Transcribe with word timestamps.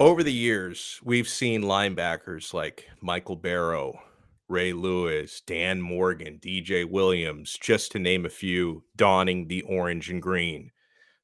Over 0.00 0.22
the 0.22 0.32
years, 0.32 0.98
we've 1.04 1.28
seen 1.28 1.60
linebackers 1.60 2.54
like 2.54 2.86
Michael 3.02 3.36
Barrow, 3.36 4.00
Ray 4.48 4.72
Lewis, 4.72 5.42
Dan 5.42 5.82
Morgan, 5.82 6.38
DJ 6.42 6.90
Williams, 6.90 7.58
just 7.60 7.92
to 7.92 7.98
name 7.98 8.24
a 8.24 8.30
few, 8.30 8.84
donning 8.96 9.48
the 9.48 9.60
orange 9.60 10.08
and 10.08 10.22
green. 10.22 10.70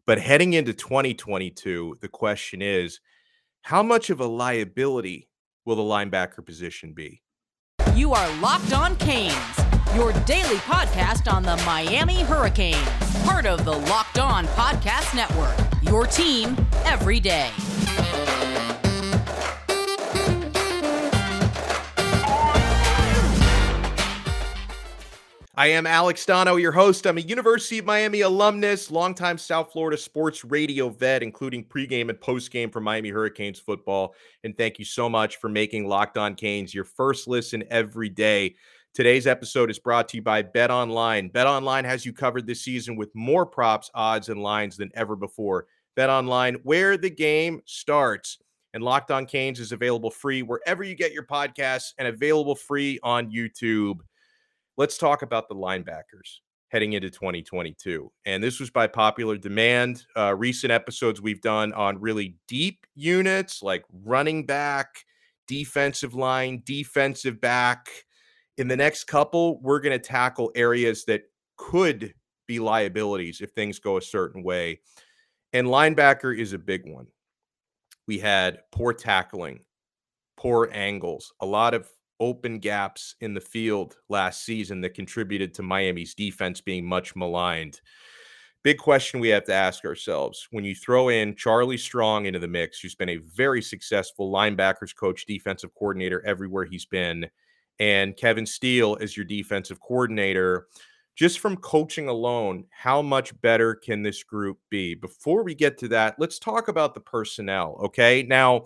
But 0.06 0.18
heading 0.18 0.52
into 0.52 0.74
2022, 0.74 1.96
the 2.02 2.08
question 2.08 2.60
is 2.60 3.00
how 3.62 3.82
much 3.82 4.10
of 4.10 4.20
a 4.20 4.26
liability 4.26 5.30
will 5.64 5.76
the 5.76 5.82
linebacker 5.82 6.44
position 6.44 6.92
be? 6.92 7.22
You 7.94 8.12
are 8.12 8.40
Locked 8.42 8.74
On 8.74 8.94
Canes, 8.96 9.58
your 9.94 10.12
daily 10.26 10.56
podcast 10.56 11.32
on 11.32 11.44
the 11.44 11.56
Miami 11.64 12.20
Hurricanes, 12.24 12.86
part 13.24 13.46
of 13.46 13.64
the 13.64 13.72
Locked 13.72 14.18
On 14.18 14.44
Podcast 14.48 15.16
Network, 15.16 15.56
your 15.80 16.06
team 16.06 16.54
every 16.84 17.20
day. 17.20 17.50
I 25.58 25.68
am 25.68 25.86
Alex 25.86 26.26
Donno, 26.26 26.56
your 26.56 26.72
host. 26.72 27.06
I'm 27.06 27.16
a 27.16 27.22
University 27.22 27.78
of 27.78 27.86
Miami 27.86 28.20
alumnus, 28.20 28.90
longtime 28.90 29.38
South 29.38 29.72
Florida 29.72 29.96
sports 29.96 30.44
radio 30.44 30.90
vet, 30.90 31.22
including 31.22 31.64
pregame 31.64 32.10
and 32.10 32.20
postgame 32.20 32.70
for 32.70 32.82
Miami 32.82 33.08
Hurricanes 33.08 33.58
football. 33.58 34.14
And 34.44 34.54
thank 34.54 34.78
you 34.78 34.84
so 34.84 35.08
much 35.08 35.36
for 35.36 35.48
making 35.48 35.88
Locked 35.88 36.18
On 36.18 36.34
Canes 36.34 36.74
your 36.74 36.84
first 36.84 37.26
listen 37.26 37.64
every 37.70 38.10
day. 38.10 38.54
Today's 38.92 39.26
episode 39.26 39.70
is 39.70 39.78
brought 39.78 40.10
to 40.10 40.18
you 40.18 40.22
by 40.22 40.42
Bet 40.42 40.70
Online. 40.70 41.30
Bet 41.30 41.46
Online 41.46 41.86
has 41.86 42.04
you 42.04 42.12
covered 42.12 42.46
this 42.46 42.60
season 42.60 42.94
with 42.94 43.14
more 43.14 43.46
props, 43.46 43.90
odds, 43.94 44.28
and 44.28 44.42
lines 44.42 44.76
than 44.76 44.90
ever 44.92 45.16
before. 45.16 45.68
Bet 45.94 46.10
Online, 46.10 46.56
where 46.64 46.98
the 46.98 47.08
game 47.08 47.62
starts. 47.64 48.36
And 48.74 48.84
Locked 48.84 49.10
On 49.10 49.24
Canes 49.24 49.58
is 49.58 49.72
available 49.72 50.10
free 50.10 50.42
wherever 50.42 50.84
you 50.84 50.94
get 50.94 51.14
your 51.14 51.24
podcasts 51.24 51.94
and 51.96 52.06
available 52.06 52.56
free 52.56 53.00
on 53.02 53.32
YouTube 53.32 54.00
let's 54.76 54.98
talk 54.98 55.22
about 55.22 55.48
the 55.48 55.54
linebackers 55.54 56.40
heading 56.68 56.94
into 56.94 57.10
2022. 57.10 58.10
And 58.24 58.42
this 58.42 58.60
was 58.60 58.70
by 58.70 58.86
popular 58.86 59.36
demand. 59.36 60.04
Uh, 60.16 60.34
recent 60.34 60.72
episodes 60.72 61.22
we've 61.22 61.40
done 61.40 61.72
on 61.72 62.00
really 62.00 62.36
deep 62.48 62.86
units 62.94 63.62
like 63.62 63.84
running 64.04 64.44
back, 64.44 64.88
defensive 65.46 66.14
line, 66.14 66.62
defensive 66.64 67.40
back. 67.40 67.88
In 68.58 68.68
the 68.68 68.76
next 68.76 69.04
couple, 69.04 69.60
we're 69.60 69.80
going 69.80 69.98
to 69.98 70.04
tackle 70.04 70.50
areas 70.54 71.04
that 71.04 71.22
could 71.56 72.14
be 72.46 72.58
liabilities 72.58 73.40
if 73.40 73.50
things 73.50 73.78
go 73.78 73.96
a 73.96 74.02
certain 74.02 74.42
way. 74.42 74.80
And 75.52 75.66
linebacker 75.66 76.36
is 76.36 76.52
a 76.52 76.58
big 76.58 76.82
one. 76.86 77.06
We 78.06 78.18
had 78.18 78.60
poor 78.72 78.92
tackling, 78.92 79.60
poor 80.36 80.68
angles, 80.72 81.32
a 81.40 81.46
lot 81.46 81.74
of 81.74 81.88
open 82.20 82.58
gaps 82.58 83.14
in 83.20 83.34
the 83.34 83.40
field 83.40 83.96
last 84.08 84.44
season 84.44 84.80
that 84.80 84.94
contributed 84.94 85.54
to 85.54 85.62
Miami's 85.62 86.14
defense 86.14 86.60
being 86.60 86.86
much 86.86 87.16
maligned. 87.16 87.80
Big 88.62 88.78
question 88.78 89.20
we 89.20 89.28
have 89.28 89.44
to 89.44 89.54
ask 89.54 89.84
ourselves 89.84 90.48
when 90.50 90.64
you 90.64 90.74
throw 90.74 91.08
in 91.08 91.36
Charlie 91.36 91.76
Strong 91.76 92.26
into 92.26 92.40
the 92.40 92.48
mix, 92.48 92.80
who's 92.80 92.96
been 92.96 93.10
a 93.10 93.18
very 93.18 93.62
successful 93.62 94.32
linebackers 94.32 94.94
coach, 94.94 95.24
defensive 95.24 95.72
coordinator 95.74 96.24
everywhere 96.26 96.64
he's 96.64 96.84
been, 96.84 97.26
and 97.78 98.16
Kevin 98.16 98.46
Steele 98.46 98.98
as 99.00 99.16
your 99.16 99.24
defensive 99.24 99.80
coordinator. 99.80 100.66
Just 101.14 101.38
from 101.38 101.56
coaching 101.56 102.08
alone, 102.08 102.64
how 102.70 103.00
much 103.00 103.40
better 103.40 103.74
can 103.74 104.02
this 104.02 104.22
group 104.22 104.58
be? 104.68 104.94
Before 104.94 105.44
we 105.44 105.54
get 105.54 105.78
to 105.78 105.88
that, 105.88 106.16
let's 106.18 106.38
talk 106.38 106.68
about 106.68 106.92
the 106.92 107.00
personnel. 107.00 107.78
Okay. 107.84 108.22
Now, 108.28 108.64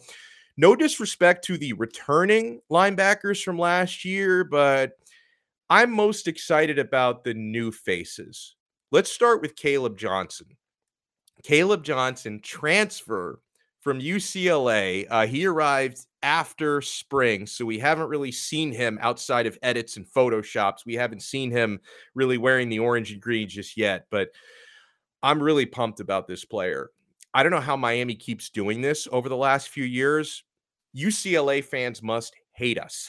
no 0.56 0.76
disrespect 0.76 1.44
to 1.46 1.56
the 1.56 1.72
returning 1.74 2.60
linebackers 2.70 3.42
from 3.42 3.58
last 3.58 4.04
year, 4.04 4.44
but 4.44 4.92
I'm 5.68 5.92
most 5.92 6.26
excited 6.28 6.78
about 6.78 7.24
the 7.24 7.34
new 7.34 7.70
faces. 7.70 8.56
Let's 8.90 9.12
start 9.12 9.40
with 9.40 9.56
Caleb 9.56 9.96
Johnson. 9.96 10.48
Caleb 11.42 11.84
Johnson 11.84 12.40
transfer 12.42 13.40
from 13.80 14.00
UCLA. 14.00 15.06
Uh, 15.08 15.26
he 15.26 15.46
arrived 15.46 16.06
after 16.22 16.82
spring, 16.82 17.46
so 17.46 17.64
we 17.64 17.78
haven't 17.78 18.08
really 18.08 18.32
seen 18.32 18.72
him 18.72 18.98
outside 19.00 19.46
of 19.46 19.58
edits 19.62 19.96
and 19.96 20.06
photoshops. 20.06 20.84
We 20.84 20.94
haven't 20.94 21.22
seen 21.22 21.50
him 21.50 21.80
really 22.14 22.36
wearing 22.36 22.68
the 22.68 22.80
orange 22.80 23.12
and 23.12 23.20
green 23.20 23.48
just 23.48 23.76
yet, 23.76 24.06
but 24.10 24.30
I'm 25.22 25.42
really 25.42 25.66
pumped 25.66 26.00
about 26.00 26.26
this 26.26 26.44
player. 26.44 26.90
I 27.32 27.42
don't 27.42 27.52
know 27.52 27.60
how 27.60 27.76
Miami 27.76 28.14
keeps 28.14 28.50
doing 28.50 28.80
this 28.80 29.06
over 29.12 29.28
the 29.28 29.36
last 29.36 29.68
few 29.68 29.84
years, 29.84 30.42
UCLA 30.96 31.62
fans 31.62 32.02
must 32.02 32.34
hate 32.52 32.78
us 32.78 33.08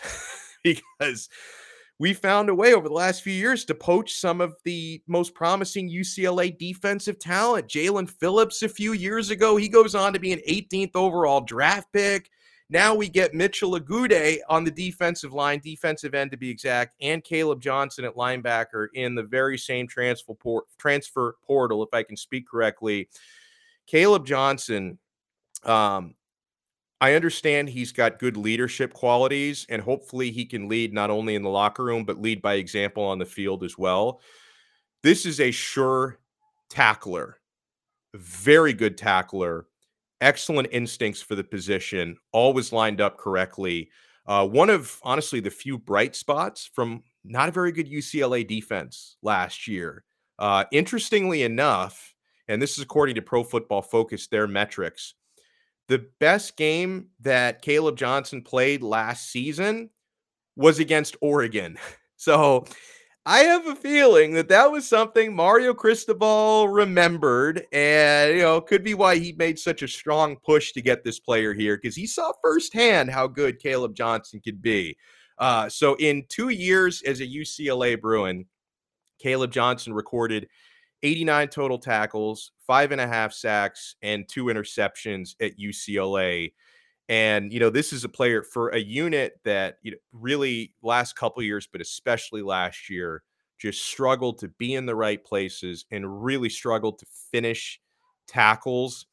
because 0.64 1.30
we 2.02 2.14
found 2.14 2.50
a 2.50 2.56
way 2.56 2.74
over 2.74 2.88
the 2.88 2.94
last 2.94 3.22
few 3.22 3.34
years 3.34 3.64
to 3.66 3.76
poach 3.76 4.14
some 4.14 4.42
of 4.42 4.56
the 4.64 5.02
most 5.08 5.34
promising 5.34 5.90
UCLA 5.90 6.58
defensive 6.58 7.20
talent. 7.20 7.68
Jaelan 7.68 8.10
Phillips, 8.10 8.64
a 8.64 8.70
few 8.70 8.94
years 8.94 9.30
ago, 9.30 9.56
he 9.56 9.70
goes 9.70 9.94
on 9.94 10.14
to 10.14 10.20
be 10.20 10.34
an 10.34 10.42
18th 10.50 10.96
overall 10.96 11.42
draft 11.42 11.92
pick. 11.94 12.30
Now 12.72 12.96
we 12.96 13.10
get 13.10 13.34
Mitchell 13.34 13.78
Agude 13.78 14.38
on 14.48 14.64
the 14.64 14.72
defensive 14.72 15.34
line, 15.34 15.60
defensive 15.60 16.16
end 16.16 16.32
to 16.32 16.38
be 16.38 16.50
exact, 16.50 16.96
and 17.02 17.24
Caleb 17.24 17.62
Johnson 17.62 18.06
at 18.06 18.16
linebacker 18.16 18.88
in 18.94 19.14
the 19.14 19.24
very 19.24 19.58
same 19.58 19.88
transfer 19.88 20.34
port, 20.34 20.66
transfer 20.78 21.36
portal, 21.46 21.84
if 21.84 21.94
I 21.94 22.02
can 22.02 22.16
speak 22.16 22.48
correctly. 22.48 23.10
Caleb 23.92 24.26
Johnson, 24.26 24.98
um, 25.66 26.16
I 27.02 27.14
understand 27.16 27.68
he's 27.68 27.92
got 27.92 28.20
good 28.20 28.38
leadership 28.38 28.94
qualities, 28.94 29.66
and 29.68 29.82
hopefully 29.82 30.32
he 30.32 30.46
can 30.46 30.70
lead 30.70 30.94
not 30.94 31.10
only 31.10 31.36
in 31.36 31.44
the 31.44 31.50
locker 31.50 31.84
room, 31.84 32.06
but 32.06 32.22
lead 32.22 32.42
by 32.42 32.54
example 32.54 33.04
on 33.04 33.20
the 33.20 33.26
field 33.26 33.66
as 33.66 33.78
well. 33.78 34.22
This 35.04 35.26
is 35.26 35.42
a 35.42 35.52
sure 35.52 36.20
tackler, 36.70 37.42
very 38.14 38.72
good 38.72 38.98
tackler, 38.98 39.66
excellent 40.22 40.70
instincts 40.72 41.22
for 41.22 41.36
the 41.36 41.44
position, 41.44 42.16
always 42.32 42.72
lined 42.72 43.02
up 43.02 43.18
correctly. 43.18 43.90
Uh, 44.26 44.48
one 44.48 44.70
of 44.70 45.02
honestly 45.04 45.42
the 45.42 45.50
few 45.50 45.78
bright 45.78 46.16
spots 46.16 46.70
from 46.74 47.04
not 47.26 47.50
a 47.50 47.52
very 47.52 47.74
good 47.74 47.92
UCLA 47.92 48.48
defense 48.48 49.18
last 49.22 49.68
year. 49.68 50.06
Uh, 50.40 50.64
interestingly 50.72 51.44
enough, 51.44 52.11
and 52.52 52.62
this 52.62 52.78
is 52.78 52.84
according 52.84 53.16
to 53.16 53.22
Pro 53.22 53.44
Football 53.44 53.82
Focus, 53.82 54.28
their 54.28 54.48
metrics 54.48 55.16
the 55.92 56.06
best 56.22 56.56
game 56.56 57.08
that 57.20 57.62
Caleb 57.62 57.98
Johnson 57.98 58.42
played 58.42 58.82
last 58.82 59.30
season 59.30 59.90
was 60.56 60.80
against 60.80 61.18
Oregon. 61.22 61.78
So 62.18 62.66
I 63.26 63.40
have 63.40 63.66
a 63.66 63.76
feeling 63.76 64.36
that 64.36 64.48
that 64.50 64.72
was 64.72 64.88
something 64.88 65.36
Mario 65.36 65.74
Cristobal 65.74 66.68
remembered, 66.68 67.66
and 67.74 68.36
you 68.36 68.44
know, 68.44 68.62
could 68.62 68.84
be 68.84 68.94
why 68.94 69.18
he 69.18 69.32
made 69.32 69.58
such 69.58 69.82
a 69.82 69.88
strong 69.88 70.36
push 70.46 70.72
to 70.74 70.84
get 70.84 71.04
this 71.04 71.20
player 71.20 71.52
here 71.52 71.78
because 71.78 71.96
he 71.96 72.06
saw 72.06 72.32
firsthand 72.44 73.10
how 73.10 73.26
good 73.26 73.58
Caleb 73.58 73.96
Johnson 73.96 74.40
could 74.40 74.62
be. 74.62 74.96
Uh, 75.40 75.68
so, 75.68 75.96
in 75.96 76.24
two 76.30 76.50
years 76.50 77.02
as 77.08 77.22
a 77.22 77.28
UCLA 77.28 78.00
Bruin, 78.00 78.46
Caleb 79.18 79.52
Johnson 79.52 79.92
recorded 79.96 80.48
89 81.04 81.48
total 81.50 81.78
tackles, 81.78 82.52
five 82.66 82.92
and 82.92 83.02
a 83.02 83.08
half 83.08 83.34
sacks, 83.34 83.96
and 84.02 84.28
two 84.28 84.46
interceptions 84.46 85.36
at 85.42 85.60
UCLA. 85.60 86.54
And 87.10 87.52
you 87.52 87.60
know, 87.60 87.70
this 87.70 87.92
is 87.92 88.04
a 88.04 88.10
player 88.10 88.44
for 88.44 88.70
a 88.70 88.80
unit 88.80 89.40
that 89.44 89.78
you 89.82 89.92
know 89.92 89.98
really 90.14 90.74
last 90.82 91.16
couple 91.16 91.44
years, 91.44 91.68
but 91.72 91.82
especially 91.82 92.42
last 92.42 92.90
year, 92.90 93.24
just 93.60 93.86
struggled 93.86 94.40
to 94.40 94.48
be 94.48 94.74
in 94.76 94.86
the 94.86 94.96
right 94.96 95.24
places 95.24 95.86
and 95.92 96.24
really 96.24 96.50
struggled 96.50 97.00
to 97.00 97.06
finish 97.32 97.80
tackles. 98.28 99.06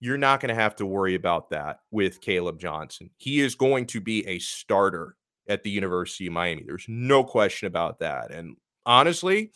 You're 0.00 0.16
not 0.16 0.40
going 0.40 0.48
to 0.48 0.60
have 0.60 0.76
to 0.76 0.86
worry 0.86 1.14
about 1.14 1.50
that 1.50 1.80
with 1.90 2.22
Caleb 2.22 2.58
Johnson. 2.58 3.10
He 3.18 3.40
is 3.40 3.54
going 3.54 3.86
to 3.86 4.00
be 4.00 4.26
a 4.26 4.38
starter 4.38 5.16
at 5.48 5.62
the 5.62 5.70
University 5.70 6.26
of 6.28 6.32
Miami. 6.32 6.62
There's 6.66 6.86
no 6.88 7.22
question 7.22 7.66
about 7.66 7.98
that. 7.98 8.30
And 8.30 8.56
honestly, 8.86 9.50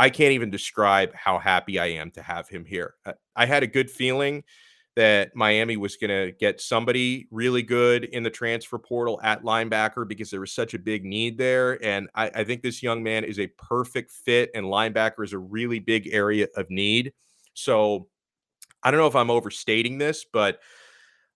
I 0.00 0.08
can't 0.08 0.32
even 0.32 0.48
describe 0.48 1.14
how 1.14 1.38
happy 1.38 1.78
I 1.78 1.88
am 1.88 2.10
to 2.12 2.22
have 2.22 2.48
him 2.48 2.64
here. 2.64 2.94
I 3.36 3.44
had 3.44 3.62
a 3.62 3.66
good 3.66 3.90
feeling 3.90 4.44
that 4.96 5.36
Miami 5.36 5.76
was 5.76 5.98
going 5.98 6.08
to 6.08 6.32
get 6.40 6.58
somebody 6.58 7.28
really 7.30 7.62
good 7.62 8.04
in 8.04 8.22
the 8.22 8.30
transfer 8.30 8.78
portal 8.78 9.20
at 9.22 9.42
linebacker 9.42 10.08
because 10.08 10.30
there 10.30 10.40
was 10.40 10.52
such 10.52 10.72
a 10.72 10.78
big 10.78 11.04
need 11.04 11.36
there. 11.36 11.84
And 11.84 12.08
I, 12.14 12.30
I, 12.34 12.44
think 12.44 12.62
this 12.62 12.82
young 12.82 13.02
man 13.02 13.24
is 13.24 13.38
a 13.38 13.48
perfect 13.58 14.10
fit, 14.10 14.50
and 14.54 14.64
linebacker 14.64 15.22
is 15.22 15.34
a 15.34 15.38
really 15.38 15.80
big 15.80 16.08
area 16.10 16.48
of 16.56 16.70
need. 16.70 17.12
So 17.52 18.08
I 18.82 18.90
don't 18.90 19.00
know 19.00 19.06
if 19.06 19.16
I'm 19.16 19.30
overstating 19.30 19.98
this, 19.98 20.24
but 20.24 20.60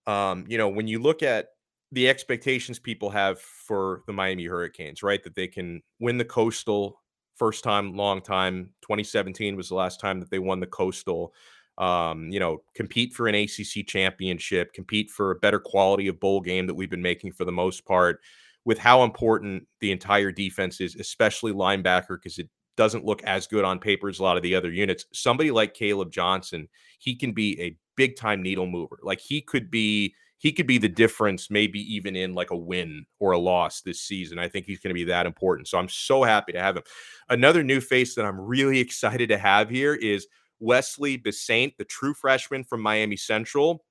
um, 0.06 0.46
you 0.48 0.56
know, 0.56 0.70
when 0.70 0.88
you 0.88 1.02
look 1.02 1.22
at 1.22 1.48
the 1.92 2.08
expectations 2.08 2.78
people 2.78 3.10
have 3.10 3.38
for 3.40 4.00
the 4.06 4.14
Miami 4.14 4.46
Hurricanes, 4.46 5.02
right, 5.02 5.22
that 5.22 5.34
they 5.34 5.48
can 5.48 5.82
win 6.00 6.16
the 6.16 6.24
Coastal 6.24 7.02
first 7.36 7.64
time, 7.64 7.96
long 7.96 8.20
time. 8.20 8.70
2017 8.82 9.56
was 9.56 9.68
the 9.68 9.74
last 9.74 10.00
time 10.00 10.20
that 10.20 10.30
they 10.30 10.38
won 10.38 10.60
the 10.60 10.66
Coastal. 10.66 11.32
um, 11.78 12.30
you 12.30 12.38
know, 12.38 12.62
compete 12.74 13.12
for 13.14 13.26
an 13.26 13.34
ACC 13.34 13.86
championship, 13.86 14.72
compete 14.72 15.10
for 15.10 15.32
a 15.32 15.36
better 15.36 15.58
quality 15.58 16.06
of 16.08 16.20
bowl 16.20 16.40
game 16.40 16.66
that 16.66 16.74
we've 16.74 16.90
been 16.90 17.02
making 17.02 17.32
for 17.32 17.44
the 17.44 17.52
most 17.52 17.84
part, 17.84 18.20
with 18.64 18.78
how 18.78 19.02
important 19.02 19.66
the 19.80 19.90
entire 19.90 20.30
defense 20.30 20.80
is, 20.80 20.94
especially 20.96 21.52
linebacker, 21.52 22.16
because 22.16 22.38
it 22.38 22.48
doesn't 22.76 23.04
look 23.04 23.22
as 23.24 23.46
good 23.46 23.64
on 23.64 23.78
paper 23.78 24.08
as 24.08 24.20
a 24.20 24.22
lot 24.22 24.36
of 24.36 24.42
the 24.42 24.54
other 24.54 24.70
units. 24.70 25.04
Somebody 25.12 25.50
like 25.50 25.74
Caleb 25.74 26.12
Johnson, 26.12 26.68
he 26.98 27.16
can 27.16 27.32
be 27.32 27.60
a 27.60 27.76
big 27.96 28.16
time 28.16 28.42
needle 28.42 28.66
mover. 28.66 28.98
Like 29.02 29.20
he 29.20 29.40
could 29.40 29.70
be 29.70 30.14
he 30.44 30.52
could 30.52 30.66
be 30.66 30.76
the 30.76 30.90
difference, 30.90 31.50
maybe 31.50 31.80
even 31.94 32.14
in 32.14 32.34
like 32.34 32.50
a 32.50 32.56
win 32.56 33.06
or 33.18 33.32
a 33.32 33.38
loss 33.38 33.80
this 33.80 34.02
season. 34.02 34.38
I 34.38 34.46
think 34.46 34.66
he's 34.66 34.78
going 34.78 34.90
to 34.90 34.94
be 34.94 35.04
that 35.04 35.24
important. 35.24 35.68
So 35.68 35.78
I'm 35.78 35.88
so 35.88 36.22
happy 36.22 36.52
to 36.52 36.60
have 36.60 36.76
him. 36.76 36.82
Another 37.30 37.62
new 37.62 37.80
face 37.80 38.14
that 38.14 38.26
I'm 38.26 38.38
really 38.38 38.78
excited 38.80 39.30
to 39.30 39.38
have 39.38 39.70
here 39.70 39.94
is 39.94 40.26
Wesley 40.60 41.16
Bissainthe, 41.16 41.78
the 41.78 41.86
true 41.86 42.12
freshman 42.12 42.62
from 42.62 42.82
Miami 42.82 43.16
Central. 43.16 43.86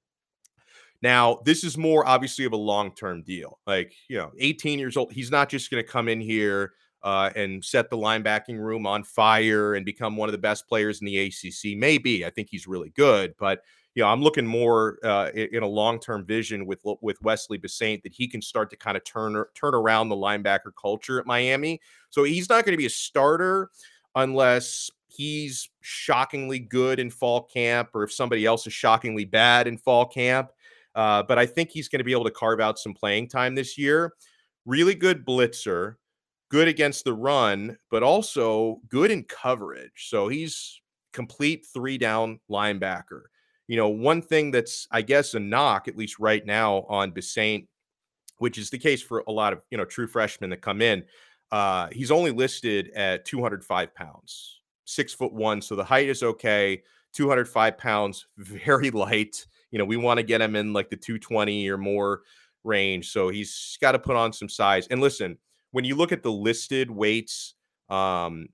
Now, 1.01 1.39
this 1.43 1.63
is 1.63 1.75
more 1.75 2.05
obviously 2.05 2.45
of 2.45 2.53
a 2.53 2.57
long 2.57 2.93
term 2.93 3.23
deal. 3.23 3.57
Like, 3.65 3.95
you 4.07 4.17
know, 4.19 4.31
18 4.37 4.77
years 4.77 4.95
old. 4.95 5.11
He's 5.11 5.31
not 5.31 5.49
just 5.49 5.71
going 5.71 5.83
to 5.83 5.91
come 5.91 6.07
in 6.07 6.21
here 6.21 6.73
uh, 7.01 7.31
and 7.35 7.65
set 7.65 7.89
the 7.89 7.97
linebacking 7.97 8.59
room 8.59 8.85
on 8.85 9.03
fire 9.03 9.73
and 9.73 9.87
become 9.87 10.17
one 10.17 10.29
of 10.29 10.33
the 10.33 10.37
best 10.37 10.67
players 10.67 11.01
in 11.01 11.07
the 11.07 11.17
ACC. 11.17 11.75
Maybe 11.79 12.23
I 12.27 12.29
think 12.29 12.49
he's 12.51 12.67
really 12.67 12.91
good, 12.91 13.33
but 13.39 13.61
you 13.95 14.01
know, 14.01 14.09
I'm 14.09 14.21
looking 14.21 14.45
more 14.45 14.97
uh, 15.03 15.29
in 15.35 15.61
a 15.61 15.67
long-term 15.67 16.25
vision 16.25 16.65
with 16.65 16.81
with 17.01 17.21
Wesley 17.21 17.59
Bissainthe 17.59 18.01
that 18.03 18.13
he 18.13 18.27
can 18.27 18.41
start 18.41 18.69
to 18.71 18.75
kind 18.75 18.97
of 18.97 19.03
turn 19.03 19.43
turn 19.53 19.75
around 19.75 20.09
the 20.09 20.15
linebacker 20.15 20.71
culture 20.79 21.19
at 21.19 21.27
Miami. 21.27 21.79
So 22.09 22.23
he's 22.23 22.49
not 22.49 22.65
going 22.65 22.73
to 22.73 22.77
be 22.77 22.87
a 22.87 22.91
starter 22.91 23.69
unless 24.15 24.89
he's 25.07 25.69
shockingly 25.81 26.57
good 26.57 26.99
in 26.99 27.11
fall 27.11 27.43
camp 27.43 27.89
or 27.93 28.03
if 28.03 28.11
somebody 28.11 28.45
else 28.45 28.65
is 28.65 28.73
shockingly 28.73 29.25
bad 29.25 29.67
in 29.67 29.77
fall 29.77 30.05
camp. 30.07 30.49
Uh, 30.95 31.21
but 31.23 31.37
I 31.37 31.45
think 31.45 31.69
he's 31.69 31.87
going 31.87 31.99
to 31.99 32.03
be 32.03 32.11
able 32.11 32.25
to 32.25 32.31
carve 32.31 32.59
out 32.59 32.79
some 32.79 32.93
playing 32.93 33.27
time 33.27 33.53
this 33.53 33.77
year. 33.77 34.13
Really 34.65 34.95
good 34.95 35.25
blitzer, 35.25 35.95
good 36.49 36.67
against 36.67 37.03
the 37.03 37.13
run, 37.13 37.77
but 37.91 38.01
also 38.01 38.81
good 38.89 39.11
in 39.11 39.23
coverage. 39.23 40.07
So 40.09 40.29
he's 40.29 40.81
complete 41.11 41.67
three 41.71 41.99
down 41.99 42.39
linebacker 42.49 43.23
you 43.67 43.77
know, 43.77 43.89
one 43.89 44.21
thing 44.21 44.51
that's, 44.51 44.87
I 44.91 45.01
guess, 45.01 45.33
a 45.33 45.39
knock, 45.39 45.87
at 45.87 45.97
least 45.97 46.19
right 46.19 46.45
now, 46.45 46.85
on 46.89 47.11
Bissainthe, 47.11 47.67
which 48.37 48.57
is 48.57 48.69
the 48.69 48.77
case 48.77 49.01
for 49.01 49.23
a 49.27 49.31
lot 49.31 49.53
of, 49.53 49.61
you 49.71 49.77
know, 49.77 49.85
true 49.85 50.07
freshmen 50.07 50.49
that 50.49 50.61
come 50.61 50.81
in, 50.81 51.03
uh, 51.51 51.87
he's 51.91 52.11
only 52.11 52.31
listed 52.31 52.89
at 52.95 53.25
205 53.25 53.93
pounds, 53.95 54.61
six 54.85 55.13
foot 55.13 55.33
one. 55.33 55.61
So 55.61 55.75
the 55.75 55.83
height 55.83 56.09
is 56.09 56.23
okay. 56.23 56.81
205 57.13 57.77
pounds, 57.77 58.25
very 58.37 58.89
light. 58.89 59.45
You 59.71 59.79
know, 59.79 59.85
we 59.85 59.97
want 59.97 60.17
to 60.17 60.23
get 60.23 60.41
him 60.41 60.55
in 60.55 60.73
like 60.73 60.89
the 60.89 60.97
220 60.97 61.69
or 61.69 61.77
more 61.77 62.21
range. 62.63 63.11
So 63.11 63.29
he's 63.29 63.77
got 63.81 63.93
to 63.93 63.99
put 63.99 64.15
on 64.15 64.33
some 64.33 64.49
size. 64.49 64.87
And 64.87 64.99
listen, 65.01 65.37
when 65.71 65.85
you 65.85 65.95
look 65.95 66.11
at 66.11 66.23
the 66.23 66.31
listed 66.31 66.89
weights, 66.89 67.55
um, 67.89 68.47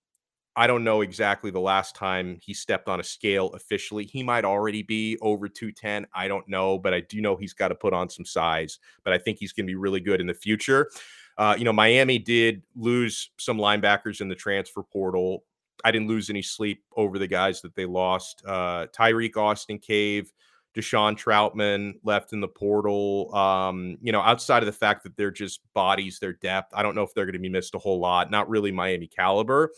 I 0.60 0.68
don't 0.68 0.84
know 0.84 1.00
exactly 1.00 1.52
the 1.52 1.60
last 1.62 1.96
time 1.96 2.38
he 2.42 2.54
stepped 2.54 2.90
on 2.90 3.00
a 3.00 3.04
scale 3.04 3.48
officially. 3.54 4.04
He 4.04 4.24
might 4.24 4.44
already 4.44 4.84
be 4.84 5.18
over 5.22 5.48
210. 5.48 6.06
I 6.14 6.28
don't 6.28 6.46
know, 6.50 6.78
but 6.78 6.94
I 6.94 7.00
do 7.00 7.22
know 7.22 7.38
he's 7.38 7.54
got 7.54 7.70
to 7.70 7.76
put 7.76 7.94
on 7.94 8.10
some 8.10 8.26
size. 8.26 8.78
But 9.06 9.14
I 9.14 9.20
think 9.20 9.38
he's 9.40 9.54
going 9.54 9.68
to 9.68 9.72
be 9.72 9.76
really 9.76 10.02
good 10.02 10.20
in 10.20 10.28
the 10.28 10.34
future. 10.34 10.92
Uh, 11.38 11.56
you 11.58 11.64
know, 11.64 11.72
Miami 11.72 12.20
did 12.20 12.62
lose 12.76 13.32
some 13.38 13.58
linebackers 13.58 14.20
in 14.20 14.28
the 14.28 14.36
transfer 14.36 14.84
portal. 14.84 15.46
I 15.86 15.92
didn't 15.92 16.10
lose 16.10 16.30
any 16.30 16.42
sleep 16.42 16.84
over 16.98 17.18
the 17.18 17.28
guys 17.28 17.62
that 17.62 17.74
they 17.74 17.86
lost. 17.86 18.44
Uh, 18.46 18.88
Tirek 18.88 19.38
Austin 19.38 19.80
Cave, 19.80 20.34
Deshaun 20.76 21.18
Troutman 21.18 21.94
left 22.04 22.34
in 22.34 22.42
the 22.42 22.50
portal. 22.50 23.34
Um, 23.34 23.96
you 24.02 24.12
know, 24.12 24.20
outside 24.20 24.62
of 24.62 24.68
the 24.68 24.74
fact 24.74 25.04
that 25.04 25.16
they're 25.16 25.32
just 25.32 25.62
bodies, 25.74 26.20
their 26.20 26.34
depth, 26.34 26.74
I 26.74 26.84
don't 26.84 26.96
know 26.96 27.04
if 27.04 27.14
they're 27.14 27.24
going 27.24 27.32
to 27.32 27.40
be 27.40 27.48
missed 27.48 27.76
a 27.76 27.80
whole 27.80 28.02
lot. 28.02 28.30
Not 28.30 28.50
really 28.50 28.74
Miami 28.74 29.08
caliber. 29.08 29.72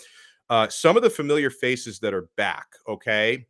Uh, 0.51 0.67
some 0.67 0.97
of 0.97 1.01
the 1.01 1.09
familiar 1.09 1.49
faces 1.49 1.97
that 1.99 2.13
are 2.13 2.27
back, 2.35 2.67
okay? 2.85 3.45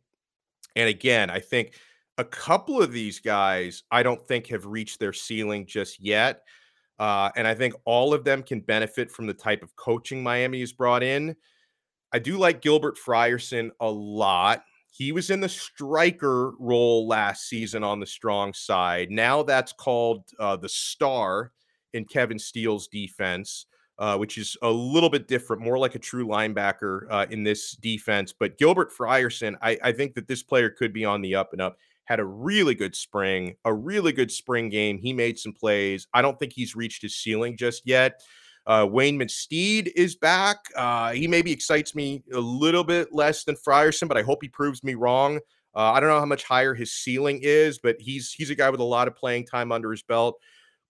And 0.76 0.88
again, 0.88 1.30
I 1.30 1.40
think 1.40 1.74
a 2.16 2.24
couple 2.24 2.80
of 2.80 2.92
these 2.92 3.18
guys, 3.18 3.82
I 3.90 4.04
don't 4.04 4.24
think 4.24 4.46
have 4.46 4.66
reached 4.66 5.00
their 5.00 5.12
ceiling 5.12 5.66
just 5.66 6.00
yet. 6.00 6.42
Uh, 7.00 7.28
and 7.34 7.44
I 7.44 7.56
think 7.56 7.74
all 7.86 8.14
of 8.14 8.22
them 8.22 8.44
can 8.44 8.60
benefit 8.60 9.10
from 9.10 9.26
the 9.26 9.34
type 9.34 9.64
of 9.64 9.74
coaching 9.74 10.22
Miami 10.22 10.60
has 10.60 10.72
brought 10.72 11.02
in. 11.02 11.34
I 12.12 12.20
do 12.20 12.38
like 12.38 12.62
Gilbert 12.62 12.96
Frierson 13.04 13.70
a 13.80 13.90
lot. 13.90 14.62
He 14.92 15.10
was 15.10 15.28
in 15.30 15.40
the 15.40 15.48
striker 15.48 16.52
role 16.60 17.08
last 17.08 17.48
season 17.48 17.82
on 17.82 17.98
the 17.98 18.06
strong 18.06 18.52
side. 18.52 19.10
Now 19.10 19.42
that's 19.42 19.72
called 19.72 20.22
uh, 20.38 20.54
the 20.54 20.68
star 20.68 21.50
in 21.94 22.04
Kevin 22.04 22.38
Steele's 22.38 22.86
defense 22.86 23.66
uh, 24.02 24.16
which 24.16 24.36
is 24.36 24.56
a 24.62 24.70
little 24.70 25.08
bit 25.08 25.28
different, 25.28 25.62
more 25.62 25.78
like 25.78 25.94
a 25.94 25.98
true 25.98 26.26
linebacker 26.26 27.06
uh, 27.08 27.24
in 27.30 27.44
this 27.44 27.76
defense. 27.76 28.34
But 28.36 28.58
Gilbert 28.58 28.90
Frierson, 28.90 29.54
I, 29.62 29.78
I 29.80 29.92
think 29.92 30.14
that 30.14 30.26
this 30.26 30.42
player 30.42 30.68
could 30.68 30.92
be 30.92 31.04
on 31.04 31.22
the 31.22 31.36
up 31.36 31.52
and 31.52 31.62
up. 31.62 31.76
Had 32.06 32.18
a 32.18 32.24
really 32.24 32.74
good 32.74 32.96
spring, 32.96 33.54
a 33.64 33.72
really 33.72 34.10
good 34.10 34.32
spring 34.32 34.68
game. 34.70 34.98
He 34.98 35.12
made 35.12 35.38
some 35.38 35.52
plays. 35.52 36.08
I 36.12 36.20
don't 36.20 36.36
think 36.36 36.52
he's 36.52 36.74
reached 36.74 37.00
his 37.00 37.14
ceiling 37.14 37.56
just 37.56 37.82
yet. 37.86 38.20
Uh, 38.66 38.86
Waynmon 38.86 39.30
Steed 39.30 39.92
is 39.94 40.16
back. 40.16 40.58
Uh, 40.76 41.12
he 41.12 41.28
maybe 41.28 41.52
excites 41.52 41.94
me 41.94 42.24
a 42.34 42.40
little 42.40 42.82
bit 42.82 43.12
less 43.12 43.44
than 43.44 43.54
Frierson, 43.54 44.08
but 44.08 44.16
I 44.16 44.22
hope 44.22 44.40
he 44.42 44.48
proves 44.48 44.82
me 44.82 44.94
wrong. 44.94 45.36
Uh, 45.76 45.92
I 45.92 46.00
don't 46.00 46.08
know 46.08 46.18
how 46.18 46.26
much 46.26 46.42
higher 46.42 46.74
his 46.74 46.92
ceiling 46.92 47.38
is, 47.40 47.78
but 47.78 47.96
he's 48.00 48.32
he's 48.32 48.50
a 48.50 48.56
guy 48.56 48.68
with 48.68 48.80
a 48.80 48.84
lot 48.84 49.06
of 49.06 49.14
playing 49.14 49.46
time 49.46 49.70
under 49.70 49.92
his 49.92 50.02
belt. 50.02 50.40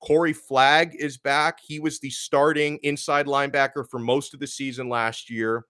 Corey 0.02 0.32
Flagg 0.32 0.96
is 0.96 1.16
back. 1.16 1.60
He 1.62 1.78
was 1.78 2.00
the 2.00 2.10
starting 2.10 2.78
inside 2.82 3.26
linebacker 3.26 3.88
for 3.88 4.00
most 4.00 4.34
of 4.34 4.40
the 4.40 4.46
season 4.46 4.88
last 4.88 5.30
year. 5.30 5.64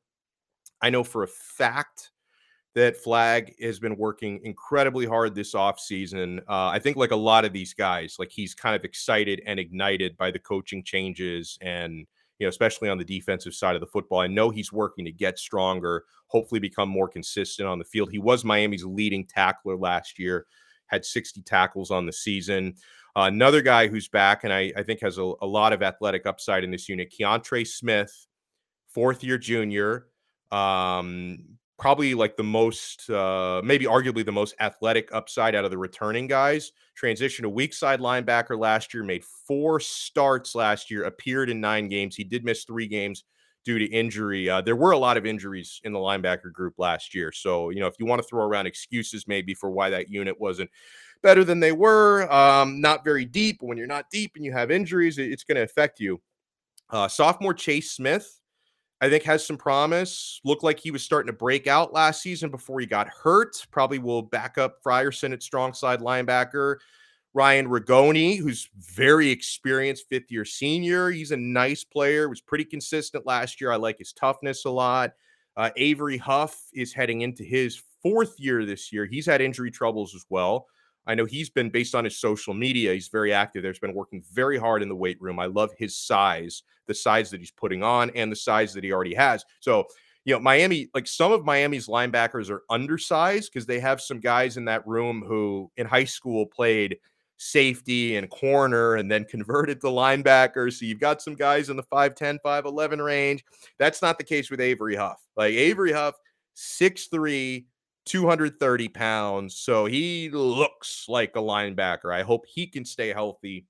I 0.81 0.91
know 0.91 1.05
for 1.05 1.23
a 1.23 1.29
fact 1.29 2.11
that 2.75 2.97
Flagg 2.97 3.55
has 3.61 3.79
been 3.79 3.97
working 3.97 4.41
incredibly 4.45 5.05
hard 5.05 5.35
this 5.35 5.55
offseason. 5.55 6.39
Uh, 6.49 6.69
I 6.69 6.79
think, 6.79 6.97
like 6.97 7.11
a 7.11 7.17
lot 7.17 7.45
of 7.45 7.53
these 7.53 7.75
guys, 7.75 8.17
like 8.19 8.31
he's 8.31 8.55
kind 8.55 8.75
of 8.75 8.85
excited 8.85 9.43
and 9.47 9.61
ignited 9.61 10.17
by 10.17 10.31
the 10.31 10.39
coaching 10.39 10.83
changes 10.83 11.59
and, 11.61 12.07
you 12.39 12.47
know, 12.47 12.49
especially 12.49 12.89
on 12.89 12.97
the 12.97 13.05
defensive 13.05 13.55
side 13.55 13.75
of 13.75 13.81
the 13.81 13.87
football. 13.87 14.21
I 14.21 14.27
know 14.29 14.49
he's 14.49 14.73
working 14.73 15.05
to 15.05 15.13
get 15.13 15.39
stronger, 15.39 16.05
hopefully 16.29 16.59
become 16.59 16.89
more 16.89 17.09
consistent 17.09 17.69
on 17.69 17.79
the 17.79 17.85
field. 17.85 18.11
He 18.11 18.19
was 18.19 18.45
Miami's 18.45 18.85
leading 18.85 19.27
tackler 19.27 19.77
last 19.77 20.19
year, 20.19 20.47
had 20.93 21.05
60 21.05 21.43
tackles 21.43 21.91
on 21.91 22.07
the 22.07 22.13
season. 22.13 22.75
Uh, 23.17 23.23
another 23.23 23.61
guy 23.61 23.89
who's 23.89 24.09
back 24.09 24.45
and 24.45 24.53
I, 24.53 24.73
I 24.77 24.83
think 24.83 25.01
has 25.01 25.19
a, 25.19 25.33
a, 25.43 25.47
lot 25.47 25.73
of 25.73 25.83
athletic 25.83 26.27
upside 26.27 26.65
in 26.65 26.71
this 26.71 26.89
unit, 26.89 27.13
Keontra 27.13 27.67
Smith, 27.67 28.27
fourth 28.89 29.25
year 29.25 29.39
junior. 29.39 30.07
Um, 30.51 31.39
probably 31.79 32.15
like 32.15 32.37
the 32.37 32.43
most, 32.43 33.11
uh, 33.11 33.61
maybe 33.65 33.87
arguably 33.87 34.25
the 34.25 34.33
most 34.33 34.55
athletic 34.61 35.13
upside 35.13 35.55
out 35.55 35.65
of 35.65 35.71
the 35.71 35.79
returning 35.79 36.27
guys. 36.27 36.73
Transitioned 37.01 37.43
to 37.43 37.49
weak 37.49 37.75
side 37.75 38.01
linebacker 38.01 38.59
last 38.59 38.95
year, 38.95 39.03
made 39.03 39.25
four 39.25 39.81
starts 39.81 40.55
last 40.55 40.91
year, 40.91 41.05
appeared 41.05 41.51
in 41.51 41.61
nine 41.61 41.89
games. 41.89 42.15
He 42.15 42.25
did 42.25 42.45
miss 42.45 42.65
three 42.65 42.87
games 42.87 43.25
due 43.65 43.79
to 43.79 43.85
injury. 43.87 44.49
Uh, 44.49 44.61
there 44.61 44.77
were 44.77 44.91
a 44.91 44.99
lot 44.99 45.17
of 45.17 45.25
injuries 45.25 45.81
in 45.85 45.93
the 45.93 45.99
linebacker 45.99 46.53
group 46.53 46.75
last 46.79 47.15
year. 47.15 47.33
So, 47.33 47.71
you 47.71 47.81
know, 47.81 47.87
if 47.87 47.95
you 47.99 48.07
want 48.07 48.21
to 48.21 48.27
throw 48.27 48.45
around 48.45 48.67
excuses 48.67 49.29
maybe 49.29 49.55
for 49.55 49.71
why 49.71 49.91
that 49.91 50.11
unit 50.11 50.41
wasn't 50.41 50.71
better 51.23 51.45
than 51.45 51.61
they 51.61 51.73
were. 51.73 52.31
Um, 52.33 52.81
not 52.81 53.05
very 53.05 53.25
deep. 53.25 53.59
When 53.61 53.79
you're 53.79 53.87
not 53.87 54.11
deep 54.11 54.33
and 54.37 54.45
you 54.45 54.53
have 54.53 54.71
injuries, 54.71 55.19
it's 55.19 55.45
going 55.45 55.57
to 55.57 55.63
affect 55.63 56.01
you. 56.01 56.21
Uh, 56.91 57.09
sophomore 57.09 57.55
Chase 57.55 57.93
Smith, 57.93 58.41
I 59.01 59.09
think, 59.09 59.23
has 59.25 59.47
some 59.47 59.57
promise. 59.57 60.41
Looked 60.45 60.65
like 60.65 60.79
he 60.79 60.91
was 60.91 61.03
starting 61.03 61.29
to 61.29 61.33
break 61.33 61.67
out 61.67 61.93
last 61.93 62.21
season 62.21 62.51
before 62.51 62.81
he 62.81 62.87
got 62.87 63.09
hurt. 63.09 63.57
Probably 63.71 63.99
will 63.99 64.23
back 64.23 64.59
up 64.59 64.83
Frierson 64.85 65.33
at 65.33 65.43
strong 65.43 65.73
side 65.73 66.01
linebacker. 66.01 66.77
Ryan 67.35 67.69
Ragone, 67.69 68.39
who's 68.39 68.69
very 68.79 69.31
experienced, 69.31 70.09
fifth 70.09 70.31
year 70.31 70.45
senior. 70.45 71.11
He's 71.11 71.31
a 71.31 71.37
nice 71.37 71.83
player, 71.83 72.29
was 72.29 72.41
pretty 72.41 72.65
consistent 72.65 73.27
last 73.27 73.61
year. 73.61 73.73
I 73.73 73.77
like 73.77 73.99
his 73.99 74.13
toughness 74.13 74.65
a 74.65 74.71
lot. 74.71 75.13
Uh, 75.57 75.71
Avery 75.77 76.19
Huff 76.19 76.59
is 76.75 76.93
heading 76.93 77.23
into 77.23 77.43
his 77.43 77.83
fourth 78.03 78.39
year 78.39 78.65
this 78.65 78.93
year. 78.93 79.07
He's 79.07 79.27
had 79.27 79.41
injury 79.41 79.71
troubles 79.71 80.15
as 80.15 80.25
well. 80.29 80.67
I 81.07 81.15
know 81.15 81.25
he's 81.25 81.51
been 81.51 81.71
based 81.71 81.95
on 81.95 82.05
his 82.05 82.19
social 82.19 82.55
media. 82.55 82.93
He's 82.93 83.09
very 83.09 83.33
active. 83.33 83.63
There's 83.63 83.79
been 83.79 83.95
working 83.95 84.23
very 84.33 84.59
hard 84.59 84.83
in 84.83 84.89
the 84.89 84.95
weight 84.97 85.21
room. 85.21 85.39
I 85.39 85.47
love 85.47 85.71
his 85.77 85.97
size, 85.97 86.63
the 86.87 86.95
size 86.95 87.31
that 87.31 87.41
he's 87.41 87.51
putting 87.51 87.83
on, 87.83 88.11
and 88.11 88.31
the 88.31 88.37
size 88.37 88.73
that 88.75 88.85
he 88.85 88.93
already 88.93 89.15
has. 89.15 89.45
So, 89.61 89.87
you 90.25 90.35
know, 90.35 90.41
Miami, 90.41 90.89
like 90.95 91.09
some 91.09 91.33
of 91.33 91.45
Miami's 91.45 91.89
linebackers 91.89 92.51
are 92.51 92.63
undersized 92.71 93.51
because 93.53 93.67
they 93.67 93.81
have 93.81 94.01
some 94.01 94.21
guys 94.21 94.57
in 94.57 94.65
that 94.67 94.87
room 94.87 95.25
who 95.27 95.71
in 95.77 95.87
high 95.87 96.05
school 96.05 96.47
played 96.47 96.99
safety 97.43 98.17
and 98.17 98.31
corner 98.31 98.95
and 98.95 99.11
then 99.11 99.25
converted 99.25 99.81
to 99.81 99.89
linebacker. 99.89 100.73
So 100.73 100.87
you've 100.87 101.01
got 101.01 101.21
some 101.21 101.35
guys 101.35 101.71
in 101.71 101.77
the 101.77 101.83
5'10, 101.83 102.39
5'11 102.45 103.05
range. 103.05 103.45
That's 103.79 104.01
not 104.01 104.17
the 104.17 104.25
case 104.25 104.51
with 104.51 104.61
Avery 104.61 104.95
Huff. 104.95 105.21
Like 105.37 105.53
Avery 105.55 105.93
Huff, 105.93 106.15
6'3, 106.57 107.67
230 108.05 108.89
pounds. 108.89 109.57
So 109.59 109.87
he 109.87 110.31
looks 110.31 111.07
like 111.09 111.35
a 111.35 111.41
linebacker. 111.41 112.15
I 112.15 112.23
hope 112.23 112.45
he 112.47 112.67
can 112.69 112.85
stay 112.85 113.09
healthy 113.09 113.67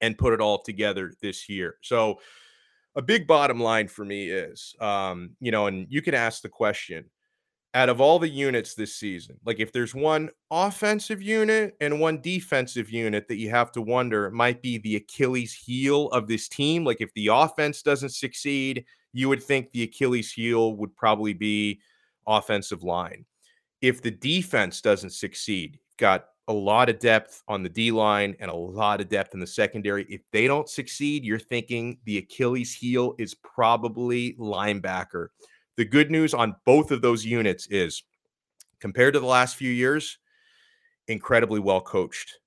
and 0.00 0.16
put 0.16 0.32
it 0.32 0.40
all 0.40 0.62
together 0.62 1.12
this 1.20 1.48
year. 1.48 1.76
So 1.82 2.20
a 2.94 3.02
big 3.02 3.26
bottom 3.26 3.60
line 3.60 3.88
for 3.88 4.06
me 4.06 4.30
is, 4.30 4.74
um, 4.80 5.36
you 5.40 5.50
know, 5.50 5.66
and 5.66 5.86
you 5.90 6.00
can 6.00 6.14
ask 6.14 6.40
the 6.40 6.48
question 6.48 7.10
out 7.76 7.90
of 7.90 8.00
all 8.00 8.18
the 8.18 8.28
units 8.28 8.74
this 8.74 8.96
season, 8.96 9.36
like 9.44 9.60
if 9.60 9.70
there's 9.70 9.94
one 9.94 10.30
offensive 10.50 11.20
unit 11.20 11.76
and 11.82 12.00
one 12.00 12.22
defensive 12.22 12.88
unit 12.88 13.28
that 13.28 13.36
you 13.36 13.50
have 13.50 13.70
to 13.70 13.82
wonder 13.82 14.30
might 14.30 14.62
be 14.62 14.78
the 14.78 14.96
Achilles 14.96 15.52
heel 15.52 16.08
of 16.08 16.26
this 16.26 16.48
team, 16.48 16.84
like 16.86 17.02
if 17.02 17.12
the 17.12 17.26
offense 17.30 17.82
doesn't 17.82 18.14
succeed, 18.14 18.86
you 19.12 19.28
would 19.28 19.42
think 19.42 19.70
the 19.70 19.82
Achilles 19.82 20.32
heel 20.32 20.74
would 20.76 20.96
probably 20.96 21.34
be 21.34 21.78
offensive 22.26 22.82
line. 22.82 23.26
If 23.82 24.00
the 24.00 24.10
defense 24.10 24.80
doesn't 24.80 25.12
succeed, 25.12 25.78
got 25.98 26.24
a 26.48 26.54
lot 26.54 26.88
of 26.88 26.98
depth 26.98 27.42
on 27.46 27.62
the 27.62 27.68
D 27.68 27.90
line 27.90 28.36
and 28.40 28.50
a 28.50 28.56
lot 28.56 29.02
of 29.02 29.10
depth 29.10 29.34
in 29.34 29.40
the 29.40 29.46
secondary. 29.46 30.06
If 30.08 30.22
they 30.32 30.46
don't 30.46 30.68
succeed, 30.68 31.26
you're 31.26 31.38
thinking 31.38 31.98
the 32.04 32.16
Achilles 32.16 32.72
heel 32.72 33.14
is 33.18 33.34
probably 33.34 34.32
linebacker. 34.40 35.26
The 35.76 35.84
good 35.84 36.10
news 36.10 36.32
on 36.32 36.56
both 36.64 36.90
of 36.90 37.02
those 37.02 37.24
units 37.24 37.66
is 37.66 38.02
compared 38.80 39.14
to 39.14 39.20
the 39.20 39.26
last 39.26 39.56
few 39.56 39.70
years, 39.70 40.18
incredibly 41.08 41.60
well 41.60 41.80
coached. 41.80 42.38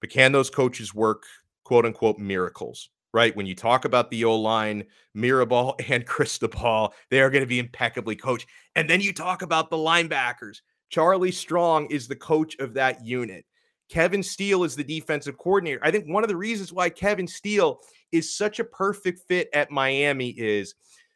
But 0.00 0.10
can 0.10 0.32
those 0.32 0.50
coaches 0.50 0.94
work 0.94 1.24
quote 1.64 1.84
unquote 1.84 2.18
miracles? 2.18 2.90
Right. 3.12 3.36
When 3.36 3.46
you 3.46 3.54
talk 3.54 3.84
about 3.84 4.10
the 4.10 4.24
O 4.24 4.34
line, 4.34 4.84
Mirabal 5.16 5.74
and 5.88 6.06
Cristobal, 6.06 6.94
they 7.10 7.20
are 7.20 7.30
going 7.30 7.44
to 7.44 7.48
be 7.48 7.60
impeccably 7.60 8.16
coached. 8.16 8.48
And 8.74 8.90
then 8.90 9.00
you 9.00 9.12
talk 9.12 9.42
about 9.42 9.70
the 9.70 9.76
linebackers. 9.76 10.58
Charlie 10.88 11.32
Strong 11.32 11.90
is 11.90 12.08
the 12.08 12.16
coach 12.16 12.56
of 12.58 12.74
that 12.74 13.04
unit. 13.04 13.44
Kevin 13.88 14.22
Steele 14.22 14.64
is 14.64 14.74
the 14.74 14.82
defensive 14.82 15.36
coordinator. 15.38 15.80
I 15.82 15.90
think 15.90 16.06
one 16.06 16.24
of 16.24 16.28
the 16.28 16.36
reasons 16.36 16.72
why 16.72 16.88
Kevin 16.88 17.28
Steele 17.28 17.80
is 18.10 18.34
such 18.34 18.58
a 18.58 18.64
perfect 18.64 19.20
fit 19.28 19.48
at 19.52 19.70
Miami 19.70 20.30
is 20.30 20.74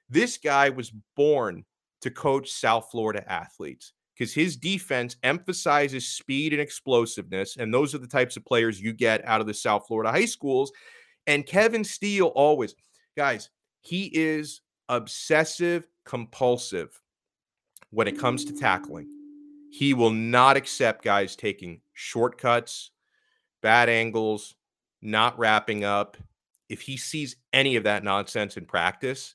this 0.09 0.39
guy 0.39 0.71
was 0.71 0.93
born 1.17 1.65
to 2.01 2.11
coach 2.11 2.51
South 2.51 2.89
Florida 2.91 3.25
athletes 3.31 3.93
because 4.15 4.33
his 4.33 4.57
defense 4.57 5.17
emphasizes 5.23 6.09
speed 6.09 6.53
and 6.53 6.61
explosiveness. 6.61 7.57
And 7.57 7.73
those 7.73 7.95
are 7.95 7.99
the 7.99 8.07
types 8.07 8.37
of 8.37 8.45
players 8.45 8.81
you 8.81 8.93
get 8.93 9.25
out 9.25 9.41
of 9.41 9.47
the 9.47 9.55
South 9.55 9.87
Florida 9.87 10.11
high 10.11 10.25
schools. 10.25 10.73
And 11.27 11.47
Kevin 11.47 11.85
Steele 11.85 12.29
always, 12.29 12.75
guys, 13.17 13.51
he 13.81 14.11
is 14.13 14.61
obsessive 14.89 15.87
compulsive 16.05 17.01
when 17.91 18.09
it 18.09 18.19
comes 18.19 18.45
to 18.47 18.53
tackling. 18.53 19.09
He 19.71 19.95
will 19.95 20.11
not 20.11 20.57
accept 20.57 21.05
guys 21.05 21.37
taking 21.37 21.81
shortcuts, 21.93 22.91
bad 23.63 23.89
angles, 23.89 24.55
not 25.03 25.39
wrapping 25.39 25.85
up. 25.85 26.17
If 26.69 26.81
he 26.81 26.97
sees 26.97 27.37
any 27.53 27.77
of 27.77 27.85
that 27.85 28.03
nonsense 28.03 28.57
in 28.57 28.65
practice, 28.65 29.35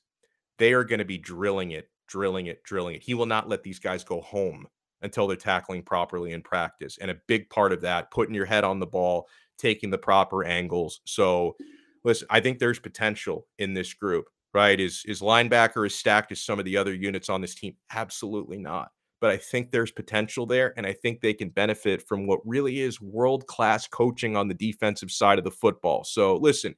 they 0.58 0.72
are 0.72 0.84
going 0.84 0.98
to 0.98 1.04
be 1.04 1.18
drilling 1.18 1.72
it, 1.72 1.88
drilling 2.06 2.46
it, 2.46 2.62
drilling 2.64 2.96
it. 2.96 3.02
He 3.02 3.14
will 3.14 3.26
not 3.26 3.48
let 3.48 3.62
these 3.62 3.78
guys 3.78 4.04
go 4.04 4.20
home 4.20 4.66
until 5.02 5.26
they're 5.26 5.36
tackling 5.36 5.82
properly 5.82 6.32
in 6.32 6.42
practice. 6.42 6.98
And 7.00 7.10
a 7.10 7.20
big 7.26 7.50
part 7.50 7.72
of 7.72 7.82
that, 7.82 8.10
putting 8.10 8.34
your 8.34 8.46
head 8.46 8.64
on 8.64 8.80
the 8.80 8.86
ball, 8.86 9.28
taking 9.58 9.90
the 9.90 9.98
proper 9.98 10.44
angles. 10.44 11.00
So, 11.04 11.56
listen, 12.04 12.26
I 12.30 12.40
think 12.40 12.58
there's 12.58 12.78
potential 12.78 13.46
in 13.58 13.74
this 13.74 13.92
group, 13.94 14.26
right? 14.52 14.78
Is 14.80 15.02
is 15.06 15.20
linebacker 15.20 15.86
as 15.86 15.94
stacked 15.94 16.32
as 16.32 16.42
some 16.42 16.58
of 16.58 16.64
the 16.64 16.76
other 16.76 16.94
units 16.94 17.28
on 17.28 17.40
this 17.40 17.54
team? 17.54 17.76
Absolutely 17.92 18.58
not. 18.58 18.90
But 19.20 19.30
I 19.30 19.36
think 19.36 19.70
there's 19.70 19.90
potential 19.90 20.44
there, 20.44 20.74
and 20.76 20.86
I 20.86 20.92
think 20.92 21.20
they 21.20 21.34
can 21.34 21.48
benefit 21.48 22.06
from 22.06 22.26
what 22.26 22.40
really 22.44 22.80
is 22.80 23.00
world 23.00 23.46
class 23.46 23.86
coaching 23.86 24.36
on 24.36 24.48
the 24.48 24.54
defensive 24.54 25.10
side 25.10 25.38
of 25.38 25.44
the 25.44 25.50
football. 25.50 26.04
So, 26.04 26.36
listen, 26.36 26.74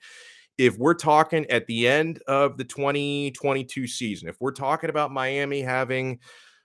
if 0.58 0.78
we're 0.78 0.94
talking 0.94 1.48
at 1.50 1.66
the 1.66 1.86
end 1.86 2.22
of 2.26 2.56
the 2.56 2.64
2022 2.64 3.86
season, 3.86 4.28
if 4.28 4.40
we're 4.40 4.52
talking 4.52 4.90
about 4.90 5.12
Miami 5.12 5.60
having 5.60 6.18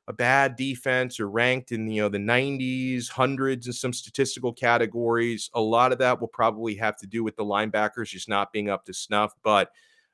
a 0.07 0.13
bad 0.13 0.55
defense 0.55 1.19
or 1.19 1.29
ranked 1.29 1.71
in 1.71 1.89
you 1.89 2.01
know 2.01 2.09
the 2.09 2.17
90s, 2.17 3.09
hundreds 3.09 3.67
in 3.67 3.73
some 3.73 3.93
statistical 3.93 4.53
categories, 4.53 5.49
a 5.53 5.61
lot 5.61 5.91
of 5.91 5.99
that 5.99 6.19
will 6.19 6.27
probably 6.27 6.75
have 6.75 6.97
to 6.97 7.07
do 7.07 7.23
with 7.23 7.35
the 7.35 7.45
linebackers 7.45 8.07
just 8.09 8.29
not 8.29 8.51
being 8.51 8.69
up 8.69 8.85
to 8.85 8.93
snuff. 8.93 9.33
But 9.43 9.71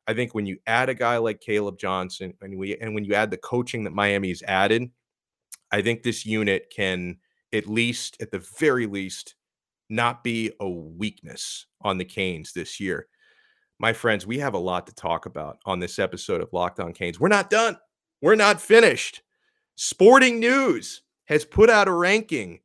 I 0.08 0.14
think 0.14 0.34
when 0.34 0.46
you 0.46 0.58
add 0.66 0.90
a 0.90 0.94
guy 0.94 1.18
like 1.18 1.40
Caleb 1.40 1.78
Johnson 1.78 2.34
and 2.42 2.58
we 2.58 2.78
and 2.78 2.96
when 2.96 3.06
you 3.06 3.14
add 3.14 3.32
the 3.32 3.38
coaching 3.38 3.84
that 3.84 3.94
Miami's 3.94 4.44
added, 4.44 4.90
I 5.72 5.82
think 5.82 6.02
this 6.02 6.26
unit 6.26 6.72
can 6.76 7.18
at 7.54 7.68
least, 7.68 8.18
at 8.22 8.32
the 8.32 8.44
very 8.60 8.88
least, 8.88 9.36
not 9.90 10.24
be 10.24 10.52
a 10.60 10.68
weakness 10.68 11.68
on 11.82 11.98
the 11.98 12.06
Canes 12.06 12.52
this 12.52 12.80
year 12.80 13.08
my 13.80 13.94
friends, 13.94 14.26
we 14.26 14.40
have 14.40 14.54
a 14.54 14.60
lot 14.60 14.88
to 14.88 14.96
talk 14.96 15.26
about 15.26 15.60
on 15.66 15.80
this 15.80 16.00
episode 16.00 16.42
of 16.42 16.52
Locked 16.52 16.80
On 16.80 16.94
Canes. 16.94 17.20
We're 17.20 17.28
not 17.28 17.50
done. 17.50 17.78
We're 18.22 18.36
not 18.36 18.60
finished. 18.60 19.22
Sporting 19.76 20.40
News 20.40 21.04
has 21.26 21.46
put 21.46 21.70
out 21.70 21.88
a 21.88 21.94
ranking. 21.94 22.60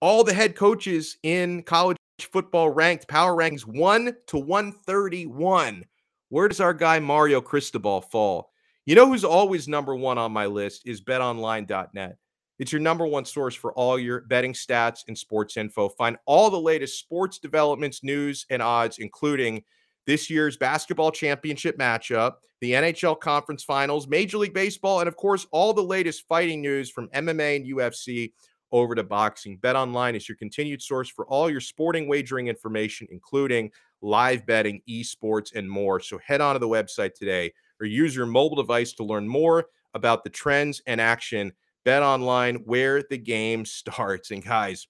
All 0.00 0.24
the 0.24 0.34
head 0.34 0.54
coaches 0.54 1.16
in 1.22 1.62
college 1.62 1.96
football 2.20 2.70
ranked 2.70 3.08
power 3.08 3.34
rankings 3.34 3.62
1 3.62 4.14
to 4.26 4.38
131. 4.38 5.84
Where 6.28 6.48
does 6.48 6.60
our 6.60 6.74
guy 6.74 6.98
Mario 6.98 7.40
Cristobal 7.40 8.02
fall? 8.02 8.50
You 8.84 8.94
know 8.94 9.06
who's 9.06 9.24
always 9.24 9.68
number 9.68 9.94
1 9.94 10.18
on 10.18 10.32
my 10.32 10.46
list 10.46 10.82
is 10.86 11.00
betonline.net. 11.00 12.16
It's 12.58 12.72
your 12.72 12.80
number 12.82 13.06
one 13.06 13.24
source 13.24 13.54
for 13.54 13.72
all 13.72 13.98
your 13.98 14.20
betting 14.22 14.52
stats 14.52 15.04
and 15.08 15.16
sports 15.16 15.56
info. 15.56 15.88
Find 15.88 16.18
all 16.26 16.50
the 16.50 16.60
latest 16.60 16.98
sports 16.98 17.38
developments, 17.38 18.04
news, 18.04 18.44
and 18.50 18.60
odds, 18.60 18.98
including 18.98 19.64
this 20.06 20.30
year's 20.30 20.56
basketball 20.56 21.10
championship 21.10 21.78
matchup, 21.78 22.34
the 22.60 22.72
NHL 22.72 23.18
conference 23.18 23.64
finals, 23.64 24.06
Major 24.06 24.38
League 24.38 24.54
Baseball, 24.54 25.00
and 25.00 25.08
of 25.08 25.16
course, 25.16 25.46
all 25.50 25.72
the 25.72 25.82
latest 25.82 26.26
fighting 26.28 26.60
news 26.60 26.90
from 26.90 27.08
MMA 27.08 27.56
and 27.56 27.66
UFC 27.66 28.32
over 28.72 28.94
to 28.94 29.02
boxing. 29.02 29.56
Bet 29.56 29.76
online 29.76 30.14
is 30.14 30.28
your 30.28 30.36
continued 30.36 30.82
source 30.82 31.08
for 31.08 31.26
all 31.26 31.50
your 31.50 31.60
sporting 31.60 32.08
wagering 32.08 32.48
information, 32.48 33.06
including 33.10 33.70
live 34.02 34.46
betting, 34.46 34.80
esports, 34.88 35.54
and 35.54 35.70
more. 35.70 36.00
So 36.00 36.18
head 36.18 36.40
on 36.40 36.54
to 36.54 36.58
the 36.58 36.68
website 36.68 37.14
today 37.14 37.52
or 37.80 37.86
use 37.86 38.14
your 38.14 38.26
mobile 38.26 38.56
device 38.56 38.92
to 38.94 39.04
learn 39.04 39.26
more 39.28 39.66
about 39.94 40.24
the 40.24 40.30
trends 40.30 40.80
and 40.86 41.00
action. 41.00 41.52
Bet 41.84 42.02
online 42.02 42.56
where 42.56 43.02
the 43.02 43.18
game 43.18 43.64
starts. 43.64 44.30
And 44.30 44.44
guys, 44.44 44.86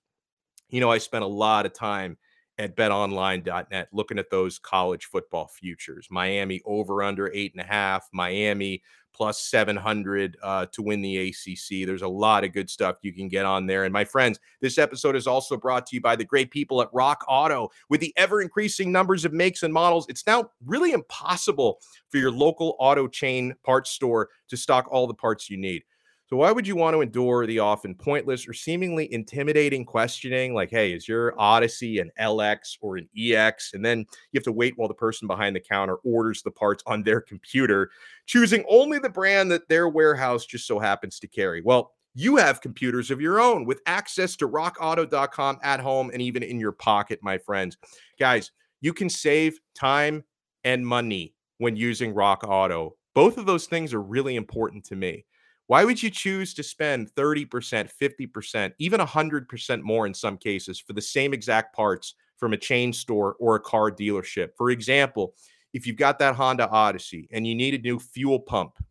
you 0.69 0.81
know, 0.81 0.91
I 0.91 0.99
spent 0.99 1.25
a 1.25 1.29
lot 1.29 1.67
of 1.67 1.73
time 1.73 2.17
at 2.61 2.77
betonline.net 2.77 3.89
looking 3.93 4.19
at 4.19 4.31
those 4.31 4.59
college 4.59 5.07
football 5.07 5.49
futures. 5.49 6.07
Miami 6.11 6.61
over 6.67 7.03
under 7.03 7.33
eight 7.33 7.53
and 7.55 7.63
a 7.63 7.67
half, 7.67 8.09
Miami 8.13 8.83
plus 9.13 9.41
700 9.43 10.37
uh, 10.43 10.67
to 10.67 10.83
win 10.83 11.03
the 11.03 11.29
ACC. 11.29 11.87
There's 11.87 12.03
a 12.03 12.09
lot 12.09 12.45
of 12.45 12.53
good 12.53 12.71
stuff 12.71 12.97
you 13.03 13.13
can 13.13 13.29
get 13.29 13.45
on 13.45 13.67
there. 13.67 13.85
And 13.85 13.93
my 13.93 14.05
friends, 14.05 14.39
this 14.61 14.79
episode 14.79 15.17
is 15.17 15.27
also 15.27 15.57
brought 15.57 15.87
to 15.87 15.97
you 15.97 16.01
by 16.01 16.17
the 16.17 16.25
great 16.25 16.51
people 16.51 16.81
at 16.81 16.89
Rock 16.93 17.25
Auto. 17.27 17.71
With 17.89 18.01
the 18.01 18.13
ever 18.17 18.41
increasing 18.41 18.93
numbers 18.93 19.25
of 19.25 19.33
makes 19.33 19.63
and 19.63 19.75
models, 19.75 20.07
it's 20.09 20.27
now 20.27 20.51
really 20.65 20.93
impossible 20.93 21.81
for 22.09 22.19
your 22.19 22.31
local 22.31 22.77
auto 22.79 23.09
chain 23.09 23.55
parts 23.65 23.91
store 23.91 24.29
to 24.49 24.57
stock 24.57 24.87
all 24.91 25.07
the 25.07 25.15
parts 25.15 25.51
you 25.51 25.57
need. 25.57 25.83
So 26.31 26.37
why 26.37 26.53
would 26.53 26.65
you 26.65 26.77
want 26.77 26.95
to 26.95 27.01
endure 27.01 27.45
the 27.45 27.59
often 27.59 27.93
pointless 27.93 28.47
or 28.47 28.53
seemingly 28.53 29.13
intimidating 29.13 29.85
questioning 29.85 30.55
like, 30.55 30.71
hey, 30.71 30.93
is 30.93 31.09
your 31.09 31.35
Odyssey 31.37 31.99
an 31.99 32.13
LX 32.21 32.77
or 32.81 32.99
an 32.99 33.09
EX? 33.19 33.75
And 33.75 33.85
then 33.85 33.99
you 33.99 34.39
have 34.39 34.45
to 34.45 34.53
wait 34.53 34.75
while 34.77 34.87
the 34.87 34.95
person 34.95 35.27
behind 35.27 35.57
the 35.57 35.61
counter 35.61 35.97
orders 36.05 36.45
the 36.45 36.53
parts 36.53 36.85
on 36.87 37.03
their 37.03 37.21
computer, 37.21 37.91
choosing 38.27 38.65
only 38.69 39.01
the 39.01 39.09
brand 39.09 39.51
that 39.51 39.69
their 39.69 39.89
warehouse 39.89 40.47
just 40.47 40.69
so 40.69 40.79
happens 40.79 41.19
to 41.19 41.27
carry. 41.27 41.63
Well, 41.63 41.95
you 42.15 42.37
have 42.37 42.61
computers 42.61 43.11
of 43.11 43.21
your 43.21 43.41
own 43.41 43.65
with 43.65 43.81
access 43.87 44.37
to 44.37 44.49
rockauto.com 44.49 45.59
at 45.65 45.81
home 45.81 46.11
and 46.13 46.23
even 46.23 46.45
in 46.45 46.61
your 46.61 46.71
pocket, 46.71 47.19
my 47.23 47.39
friends. 47.39 47.77
Guys, 48.21 48.53
you 48.81 48.93
can 48.93 49.11
save 49.11 49.59
time 49.75 50.23
and 50.63 50.87
money 50.87 51.35
when 51.59 51.75
using 51.75 52.15
Rock 52.15 52.45
Auto. 52.47 52.95
Both 53.17 53.37
of 53.37 53.47
those 53.47 53.67
things 53.67 53.93
are 53.93 54.01
really 54.01 54.37
important 54.37 54.85
to 54.85 54.95
me. 54.95 55.25
Why 55.71 55.85
would 55.85 56.03
you 56.03 56.11
choose 56.11 56.53
to 56.55 56.65
spend 56.65 57.15
30%, 57.15 57.47
50%, 57.49 58.73
even 58.81 58.99
100% 58.99 59.83
more 59.83 60.05
in 60.05 60.13
some 60.13 60.37
cases 60.37 60.81
for 60.81 60.95
the 60.95 61.01
same 61.01 61.33
exact 61.33 61.77
parts 61.77 62.17
from 62.39 62.53
a 62.53 62.57
chain 62.57 62.93
store 62.93 63.37
or 63.39 63.55
a 63.55 63.61
car 63.61 63.93
dealership? 63.93 64.49
For 64.57 64.71
example, 64.71 65.37
if 65.73 65.87
you've 65.87 65.95
got 65.95 66.19
that 66.19 66.35
Honda 66.35 66.69
Odyssey 66.69 67.29
and 67.31 67.47
you 67.47 67.55
need 67.55 67.75
a 67.75 67.79
new 67.79 68.01
fuel 68.01 68.41
pump, 68.41 68.85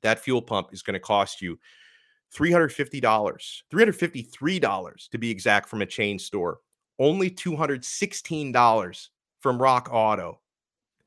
that 0.00 0.20
fuel 0.20 0.40
pump 0.40 0.68
is 0.72 0.80
going 0.80 0.94
to 0.94 1.00
cost 1.00 1.42
you 1.42 1.58
$350, 2.34 3.02
$353 3.70 5.10
to 5.10 5.18
be 5.18 5.30
exact 5.30 5.68
from 5.68 5.82
a 5.82 5.86
chain 5.86 6.18
store, 6.18 6.60
only 6.98 7.30
$216 7.30 9.08
from 9.40 9.60
Rock 9.60 9.90
Auto. 9.92 10.40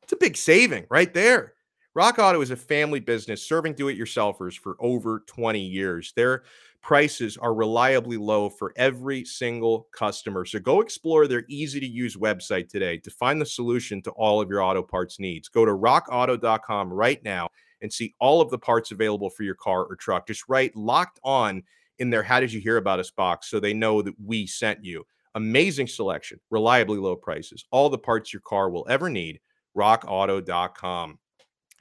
It's 0.04 0.14
a 0.14 0.18
big 0.18 0.38
saving 0.38 0.86
right 0.92 1.12
there. 1.16 1.53
Rock 1.96 2.18
Auto 2.18 2.42
is 2.42 2.50
a 2.50 2.56
family 2.56 3.00
business 3.00 3.46
serving 3.46 3.76
do 3.76 3.88
it 3.88 4.00
yourselfers 4.00 4.58
for 4.58 4.76
over 4.80 5.24
20 5.28 5.60
years. 5.60 6.12
Their 6.16 6.42
prices 6.82 7.38
are 7.38 7.54
reliably 7.54 8.18
low 8.18 8.50
for 8.50 8.74
every 8.76 9.24
single 9.26 9.88
customer. 9.94 10.44
So 10.44 10.58
go 10.58 10.82
explore 10.82 11.28
their 11.28 11.46
easy 11.50 11.80
to 11.80 11.86
use 11.86 12.18
website 12.18 12.68
today 12.68 12.98
to 12.98 13.12
find 13.12 13.40
the 13.40 13.46
solution 13.46 14.02
to 14.02 14.12
all 14.12 14.42
of 14.42 14.50
your 14.50 14.64
auto 14.64 14.82
parts 14.82 15.20
needs. 15.20 15.50
Go 15.50 15.66
to 15.66 15.72
rockauto.com 15.72 16.92
right 16.92 17.24
now 17.24 17.50
and 17.84 17.94
see 17.94 18.16
all 18.20 18.42
of 18.42 18.50
the 18.50 18.58
parts 18.58 18.92
available 18.92 19.30
for 19.30 19.44
your 19.44 19.56
car 19.56 19.84
or 19.84 19.96
truck. 19.96 20.26
Just 20.26 20.50
write 20.50 20.76
locked 20.76 21.20
on 21.24 21.62
in 22.00 22.10
their 22.10 22.24
How 22.24 22.40
Did 22.40 22.52
You 22.52 22.60
Hear 22.60 22.78
About 22.78 23.00
Us 23.00 23.12
box 23.12 23.52
so 23.52 23.60
they 23.60 23.74
know 23.74 24.02
that 24.02 24.16
we 24.20 24.48
sent 24.48 24.84
you. 24.84 25.06
Amazing 25.36 25.88
selection, 25.88 26.40
reliably 26.50 26.98
low 26.98 27.16
prices, 27.16 27.66
all 27.70 27.90
the 27.90 28.00
parts 28.00 28.34
your 28.34 28.42
car 28.42 28.72
will 28.72 28.88
ever 28.90 29.10
need. 29.10 29.40
RockAuto.com. 29.78 31.20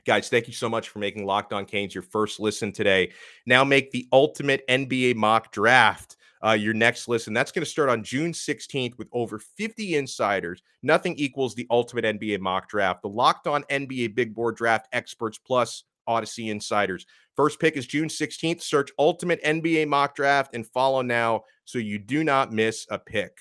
Guys, 0.05 0.29
thank 0.29 0.49
you 0.49 0.53
so 0.53 0.69
much 0.69 0.89
for 0.89 0.99
making 0.99 1.25
Locked 1.25 1.53
On 1.53 1.65
Canes 1.65 1.95
your 1.95 2.03
first 2.03 2.41
listen 2.41 2.73
today. 2.73 3.13
Now 3.47 3.63
make 3.63 3.91
the 3.91 4.09
ultimate 4.13 4.67
NBA 4.69 5.15
mock 5.15 5.53
draft 5.53 6.17
uh, 6.45 6.53
your 6.53 6.75
next 6.75 7.07
listen. 7.07 7.33
That's 7.33 7.53
going 7.53 7.65
to 7.65 7.71
start 7.71 7.89
on 7.89 8.03
June 8.03 8.33
16th 8.33 8.99
with 8.99 9.09
over 9.13 9.39
50 9.39 9.95
insiders. 9.95 10.61
Nothing 10.83 11.15
equals 11.17 11.55
the 11.55 11.67
ultimate 11.71 12.05
NBA 12.05 12.41
mock 12.41 12.69
draft. 12.69 13.03
The 13.03 13.09
Locked 13.09 13.47
On 13.47 13.63
NBA 13.65 14.15
Big 14.17 14.35
Board 14.35 14.57
Draft 14.57 14.89
experts 14.93 15.39
plus 15.39 15.85
Odyssey 16.07 16.51
insiders. 16.51 17.07
First 17.37 17.61
pick 17.61 17.77
is 17.77 17.87
June 17.87 18.09
16th. 18.09 18.61
Search 18.61 18.91
Ultimate 18.99 19.43
NBA 19.45 19.87
Mock 19.89 20.15
Draft 20.15 20.55
and 20.55 20.67
follow 20.67 21.01
now 21.01 21.45
so 21.65 21.79
you 21.79 21.99
do 21.99 22.25
not 22.25 22.53
miss 22.53 22.87
a 22.91 22.99
pick. 22.99 23.39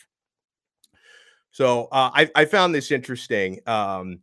So 1.52 1.86
uh, 1.92 2.12
I, 2.14 2.30
I, 2.34 2.46
found 2.46 2.74
this 2.74 2.92
interesting. 2.92 3.60
Um, 3.68 4.20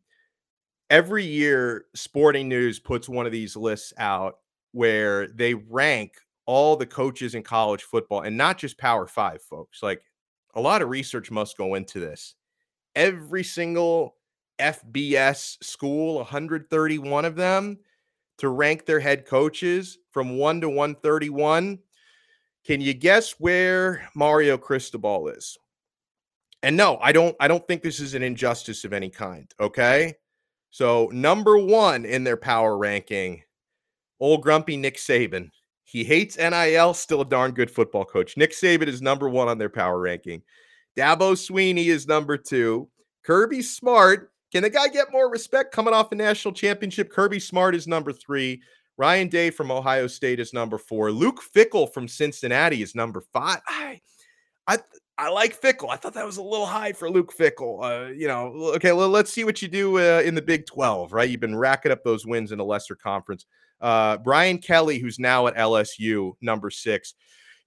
every 0.91 1.25
year 1.25 1.87
sporting 1.95 2.49
news 2.49 2.79
puts 2.79 3.09
one 3.09 3.27
of 3.27 3.33
these 3.33 3.57
lists 3.57 3.93
out 3.99 4.39
where 4.73 5.29
they 5.29 5.55
rank 5.55 6.15
all 6.47 6.77
the 6.77 6.87
coaches 6.87 7.35
in 7.35 7.43
college 7.43 7.83
football 7.83 8.23
and 8.23 8.37
not 8.37 8.57
just 8.57 8.79
power 8.79 9.07
five 9.07 9.43
folks 9.43 9.83
like 9.83 10.03
a 10.55 10.61
lot 10.61 10.81
of 10.81 10.89
research 10.89 11.31
must 11.31 11.59
go 11.59 11.75
into 11.75 12.01
this. 12.01 12.35
Every 12.95 13.45
single 13.45 14.17
fbs 14.59 15.63
school 15.63 16.17
131 16.17 17.25
of 17.25 17.37
them 17.37 17.79
to 18.39 18.49
rank 18.49 18.87
their 18.87 18.99
head 18.99 19.25
coaches 19.25 19.99
from 20.11 20.37
1 20.37 20.63
to 20.63 20.69
131 20.69 21.79
can 22.65 22.81
you 22.81 22.93
guess 22.93 23.33
where 23.39 24.09
mario 24.17 24.59
cristobal 24.59 25.29
is? 25.29 25.57
And 26.65 26.77
no 26.77 26.99
i 27.01 27.13
don't 27.13 27.37
i 27.39 27.47
don't 27.47 27.65
think 27.69 27.83
this 27.83 28.01
is 28.01 28.15
an 28.15 28.25
injustice 28.25 28.85
of 28.85 28.93
any 28.93 29.11
kind 29.11 29.49
okay 29.61 30.15
so, 30.71 31.09
number 31.13 31.59
one 31.59 32.05
in 32.05 32.25
their 32.25 32.37
power 32.37 32.77
ranking, 32.77 33.43
old 34.21 34.43
grumpy 34.43 34.77
Nick 34.77 34.97
Saban. 34.97 35.51
He 35.85 36.05
hates 36.05 36.37
NIL, 36.37 36.93
still 36.93 37.23
a 37.23 37.25
darn 37.25 37.53
good 37.53 37.71
football 37.71 38.05
coach. 38.05 38.37
Nick 38.37 38.53
Saban 38.53 38.89
is 38.89 39.01
number 39.01 39.29
one 39.29 39.49
on 39.49 39.57
their 39.57 39.71
power 39.71 39.99
ranking. 39.99 40.43
Dabo 40.97 41.33
Swinney 41.33 41.87
is 41.87 42.07
number 42.07 42.37
two. 42.37 42.89
Kirby 43.25 43.63
Smart. 43.63 44.31
Can 44.53 44.63
the 44.63 44.71
guy 44.71 44.89
get 44.89 45.13
more 45.13 45.31
respect 45.31 45.73
coming 45.73 45.95
off 45.95 46.13
a 46.13 46.15
national 46.15 46.53
championship? 46.53 47.11
Kirby 47.11 47.41
Smart 47.41 47.75
is 47.75 47.87
number 47.87 48.13
three. 48.13 48.61
Ryan 48.99 49.29
Day 49.29 49.51
from 49.51 49.71
Ohio 49.71 50.07
State 50.07 50.41
is 50.41 50.53
number 50.53 50.77
four. 50.77 51.13
Luke 51.13 51.41
Fickell 51.55 51.93
from 51.93 52.09
Cincinnati 52.09 52.83
is 52.83 52.95
number 52.95 53.23
five. 53.33 53.61
I, 53.67 54.01
I, 54.67 54.79
I 55.19 55.31
like 55.31 55.61
Fickell. 55.61 55.91
I 55.91 55.97
thought 55.97 56.15
that 56.15 56.25
was 56.25 56.37
a 56.37 56.43
little 56.43 56.65
high 56.65 56.93
for 56.93 57.11
Luke 57.11 57.35
Fickell. 57.37 57.83
Uh, 57.83 58.13
you 58.13 58.29
know, 58.29 58.53
okay, 58.77 58.93
well, 58.93 59.09
let's 59.09 59.33
see 59.33 59.43
what 59.43 59.61
you 59.61 59.67
do 59.67 59.99
uh, 59.99 60.23
in 60.25 60.37
the 60.37 60.43
Big 60.43 60.65
12, 60.65 61.13
right? 61.13 61.29
You've 61.29 61.41
been 61.41 61.57
racking 61.57 61.91
up 61.91 62.05
those 62.05 62.25
wins 62.25 62.53
in 62.53 62.61
a 62.61 62.65
lesser 62.65 62.95
conference. 62.95 63.45
Uh, 63.81 64.19
Brian 64.19 64.59
Kelly, 64.59 65.01
who's 65.01 65.19
now 65.19 65.49
at 65.49 65.57
LSU, 65.57 66.35
number 66.41 66.71
six. 66.71 67.15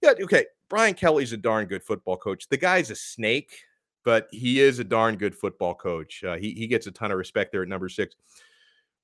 Yeah, 0.00 0.14
okay. 0.22 0.46
Brian 0.70 0.94
Kelly's 0.94 1.34
a 1.34 1.36
darn 1.36 1.66
good 1.66 1.82
football 1.82 2.16
coach. 2.16 2.48
The 2.48 2.56
guy's 2.56 2.90
a 2.90 2.96
snake, 2.96 3.52
but 4.02 4.28
he 4.30 4.58
is 4.58 4.78
a 4.78 4.84
darn 4.84 5.16
good 5.16 5.34
football 5.34 5.74
coach. 5.74 6.24
Uh, 6.24 6.36
he, 6.36 6.52
he 6.52 6.66
gets 6.66 6.86
a 6.86 6.90
ton 6.90 7.12
of 7.12 7.18
respect 7.18 7.52
there 7.52 7.62
at 7.62 7.68
number 7.68 7.90
six. 7.90 8.16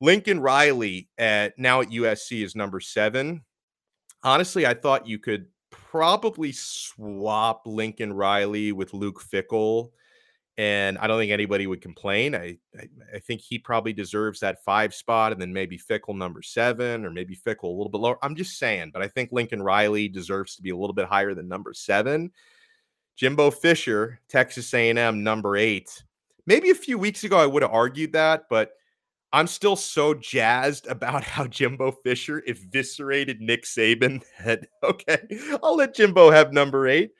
Lincoln 0.01 0.41
Riley 0.41 1.11
at 1.19 1.59
now 1.59 1.83
at 1.83 1.91
USC 1.91 2.43
is 2.43 2.57
number 2.57 2.81
seven. 2.81 3.43
Honestly, 4.23 4.67
I 4.67 4.73
thought 4.73 5.07
you 5.07 5.19
could 5.19 5.47
probably 5.90 6.53
swap 6.53 7.62
Lincoln 7.66 8.12
Riley 8.12 8.72
with 8.72 8.92
Luke 8.92 9.22
Fickell. 9.22 9.90
And 10.59 10.98
I 10.98 11.07
don't 11.07 11.20
think 11.20 11.31
anybody 11.31 11.68
would 11.68 11.81
complain. 11.81 12.35
I, 12.35 12.59
I, 12.77 12.88
I 13.14 13.18
think 13.20 13.40
he 13.40 13.61
probably 13.61 13.92
deserves 13.92 14.40
that 14.40 14.64
five 14.64 14.92
spot, 14.92 15.31
and 15.31 15.40
then 15.40 15.53
maybe 15.53 15.79
Fickell 15.79 16.16
number 16.16 16.42
seven, 16.42 17.05
or 17.05 17.11
maybe 17.11 17.37
Fickell 17.37 17.64
a 17.64 17.68
little 17.68 17.90
bit 17.90 18.01
lower. 18.01 18.18
I'm 18.22 18.35
just 18.35 18.59
saying, 18.59 18.90
but 18.92 19.01
I 19.01 19.07
think 19.07 19.31
Lincoln 19.31 19.62
Riley 19.62 20.09
deserves 20.09 20.57
to 20.57 20.62
be 20.62 20.70
a 20.70 20.77
little 20.77 20.94
bit 20.94 21.07
higher 21.07 21.33
than 21.33 21.46
number 21.46 21.72
seven. 21.72 22.33
Jimbo 23.14 23.53
Fisher, 23.53 24.20
Texas 24.29 24.74
A&M, 24.74 25.22
number 25.22 25.57
eight. 25.57 26.03
Maybe 26.44 26.70
a 26.70 26.74
few 26.74 26.98
weeks 26.98 27.22
ago 27.22 27.38
I 27.38 27.46
would 27.46 27.62
have 27.62 27.72
argued 27.72 28.12
that, 28.12 28.44
but 28.51 28.72
I'm 29.33 29.47
still 29.47 29.77
so 29.77 30.14
jazzed 30.14 30.87
about 30.87 31.25
how 31.25 31.47
Jimbo 31.47 31.93
Fisher 31.93 32.43
eviscerated 32.47 33.41
Nick 33.41 33.64
Saban 33.64 34.23
that 34.45 34.67
okay, 34.83 35.19
I'll 35.62 35.77
let 35.77 35.95
Jimbo 35.95 36.31
have 36.31 36.53
number 36.53 36.88
eight. 36.88 37.11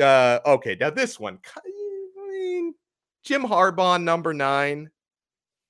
Uh, 0.00 0.38
okay, 0.46 0.76
now 0.80 0.90
this 0.90 1.18
one, 1.18 1.38
I 1.56 2.30
mean, 2.30 2.74
Jim 3.22 3.42
Harbaugh, 3.42 4.02
number 4.02 4.32
nine, 4.32 4.88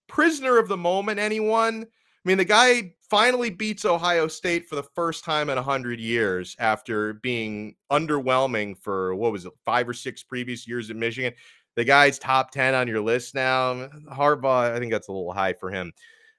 prisoner 0.08 0.58
of 0.58 0.68
the 0.68 0.76
moment. 0.76 1.18
Anyone? 1.18 1.82
I 1.84 2.28
mean, 2.28 2.38
the 2.38 2.44
guy 2.44 2.94
finally 3.08 3.50
beats 3.50 3.84
Ohio 3.84 4.28
State 4.28 4.68
for 4.68 4.76
the 4.76 4.84
first 4.94 5.24
time 5.24 5.50
in 5.50 5.58
hundred 5.58 5.98
years 5.98 6.54
after 6.58 7.14
being 7.14 7.74
underwhelming 7.90 8.78
for 8.78 9.16
what 9.16 9.32
was 9.32 9.46
it, 9.46 9.52
five 9.64 9.88
or 9.88 9.94
six 9.94 10.22
previous 10.22 10.68
years 10.68 10.90
at 10.90 10.96
Michigan 10.96 11.32
the 11.76 11.84
guy's 11.84 12.18
top 12.18 12.50
10 12.50 12.74
on 12.74 12.88
your 12.88 13.00
list 13.00 13.34
now. 13.34 13.88
Harbaugh, 14.12 14.72
I 14.72 14.78
think 14.78 14.92
that's 14.92 15.08
a 15.08 15.12
little 15.12 15.32
high 15.32 15.52
for 15.52 15.70
him. 15.70 15.92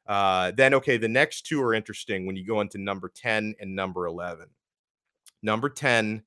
Uh, 0.08 0.52
then, 0.56 0.74
okay, 0.74 0.98
the 0.98 1.08
next 1.08 1.46
two 1.46 1.62
are 1.62 1.74
interesting 1.74 2.26
when 2.26 2.36
you 2.36 2.46
go 2.46 2.62
into 2.62 2.78
number 2.78 3.10
10 3.14 3.56
and 3.60 3.76
number 3.76 4.08
11. 4.08 4.48
Number 5.44 5.70
10, 5.70 6.24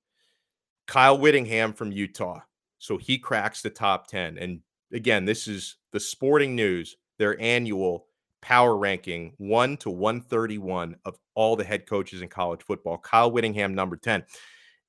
Kyle 0.87 1.19
Whittingham 1.19 1.73
from 1.73 1.93
Utah. 1.93 2.41
So 2.79 2.99
he 2.99 3.19
cracks 3.19 3.63
the 3.63 3.71
top 3.71 4.07
10. 4.07 4.39
And 4.39 4.61
again, 4.93 5.25
this 5.25 5.49
is 5.49 5.77
the 5.93 6.01
sporting 6.01 6.55
news, 6.55 6.97
their 7.19 7.41
annual 7.41 8.07
power 8.43 8.77
ranking 8.77 9.33
1 9.39 9.79
to 9.79 9.91
131 9.91 10.97
of 11.05 11.19
all 11.35 11.57
the 11.57 11.65
head 11.65 11.87
coaches 11.87 12.21
in 12.21 12.29
college 12.29 12.63
football. 12.63 12.99
Kyle 12.99 13.31
Whittingham, 13.31 13.75
number 13.75 13.97
10. 13.97 14.25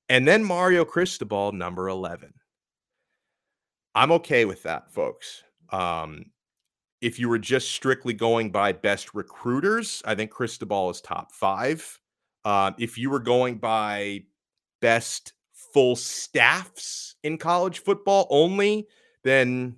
And 0.08 0.28
then 0.28 0.44
Mario 0.44 0.84
Cristobal, 0.84 1.52
number 1.52 1.88
11. 1.88 2.32
I'm 3.96 4.12
okay 4.12 4.44
with 4.44 4.62
that, 4.64 4.92
folks. 4.92 5.42
Um, 5.70 6.26
if 7.00 7.18
you 7.18 7.30
were 7.30 7.38
just 7.38 7.70
strictly 7.70 8.12
going 8.12 8.50
by 8.50 8.72
best 8.72 9.14
recruiters, 9.14 10.02
I 10.04 10.14
think 10.14 10.30
Cristobal 10.30 10.90
is 10.90 11.00
top 11.00 11.32
five. 11.32 11.98
Uh, 12.44 12.72
if 12.78 12.98
you 12.98 13.08
were 13.08 13.20
going 13.20 13.56
by 13.56 14.24
best 14.82 15.32
full 15.72 15.96
staffs 15.96 17.16
in 17.24 17.38
college 17.38 17.78
football 17.78 18.26
only, 18.28 18.86
then 19.24 19.76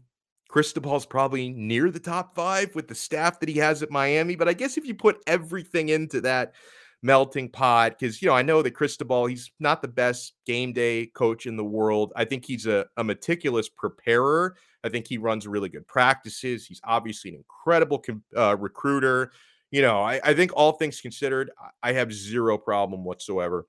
Cristobal's 0.49 1.07
probably 1.07 1.51
near 1.51 1.89
the 1.89 2.01
top 2.01 2.35
five 2.35 2.75
with 2.75 2.89
the 2.89 2.97
staff 2.97 3.39
that 3.39 3.49
he 3.49 3.59
has 3.59 3.85
at 3.85 3.91
Miami. 3.93 4.35
But 4.35 4.49
I 4.49 4.53
guess 4.53 4.77
if 4.77 4.85
you 4.85 4.95
put 4.95 5.23
everything 5.29 5.91
into 5.91 6.21
that 6.23 6.55
melting 7.03 7.49
pot 7.49 7.97
because 7.99 8.21
you 8.21 8.29
know 8.29 8.35
I 8.35 8.43
know 8.43 8.63
that 8.63 8.73
Cristobal 8.73 9.27
he's 9.27 9.51
not 9.61 9.83
the 9.83 9.89
best 9.89 10.35
game 10.47 10.73
day 10.73 11.07
coach 11.07 11.47
in 11.47 11.57
the 11.57 11.65
world. 11.65 12.13
I 12.17 12.25
think 12.25 12.45
he's 12.45 12.67
a, 12.67 12.87
a 12.97 13.05
meticulous 13.05 13.69
preparer. 13.69 14.57
I 14.85 14.89
think 14.89 15.07
he 15.07 15.19
runs 15.19 15.47
really 15.47 15.69
good 15.69 15.87
practices. 15.87 16.67
He's 16.67 16.81
obviously 16.85 17.31
an 17.31 17.37
incredible 17.37 18.05
uh, 18.37 18.57
recruiter. 18.57 19.33
You 19.71 19.83
know, 19.83 20.01
I, 20.01 20.21
I 20.25 20.35
think 20.35 20.53
all 20.55 20.73
things 20.73 21.01
considered, 21.01 21.51
I 21.83 21.93
have 21.93 22.13
zero 22.13 22.57
problem 22.57 23.05
whatsoever 23.05 23.67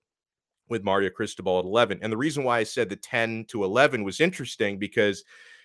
with 0.70 0.84
Mario 0.84 1.10
Cristobal 1.10 1.60
at 1.60 1.66
11. 1.66 2.00
And 2.02 2.12
the 2.12 2.18
reason 2.18 2.44
why 2.44 2.60
I 2.60 2.64
said 2.64 2.90
the 2.90 2.96
10 2.96 3.46
to 3.50 3.64
11 3.64 4.04
was 4.04 4.22
interesting 4.22 4.78
because, 4.78 5.24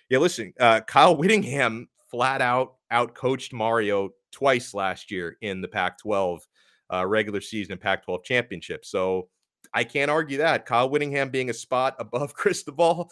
yeah, 0.09 0.17
listen, 0.17 0.53
uh, 0.59 0.81
Kyle 0.81 1.15
Whittingham 1.17 1.87
flat 2.09 2.41
out 2.41 2.75
out 2.91 3.13
coached 3.13 3.53
Mario 3.53 4.09
twice 4.31 4.73
last 4.73 5.11
year 5.11 5.37
in 5.41 5.61
the 5.61 5.67
Pac 5.67 5.97
12 5.99 6.45
uh, 6.93 7.05
regular 7.05 7.41
season 7.41 7.73
and 7.73 7.81
Pac 7.81 8.05
12 8.05 8.23
championship. 8.23 8.85
So 8.85 9.29
I 9.73 9.83
can't 9.83 10.11
argue 10.11 10.37
that. 10.39 10.65
Kyle 10.65 10.89
Whittingham 10.89 11.29
being 11.29 11.49
a 11.49 11.53
spot 11.53 11.95
above 11.99 12.33
Cristobal, 12.33 13.11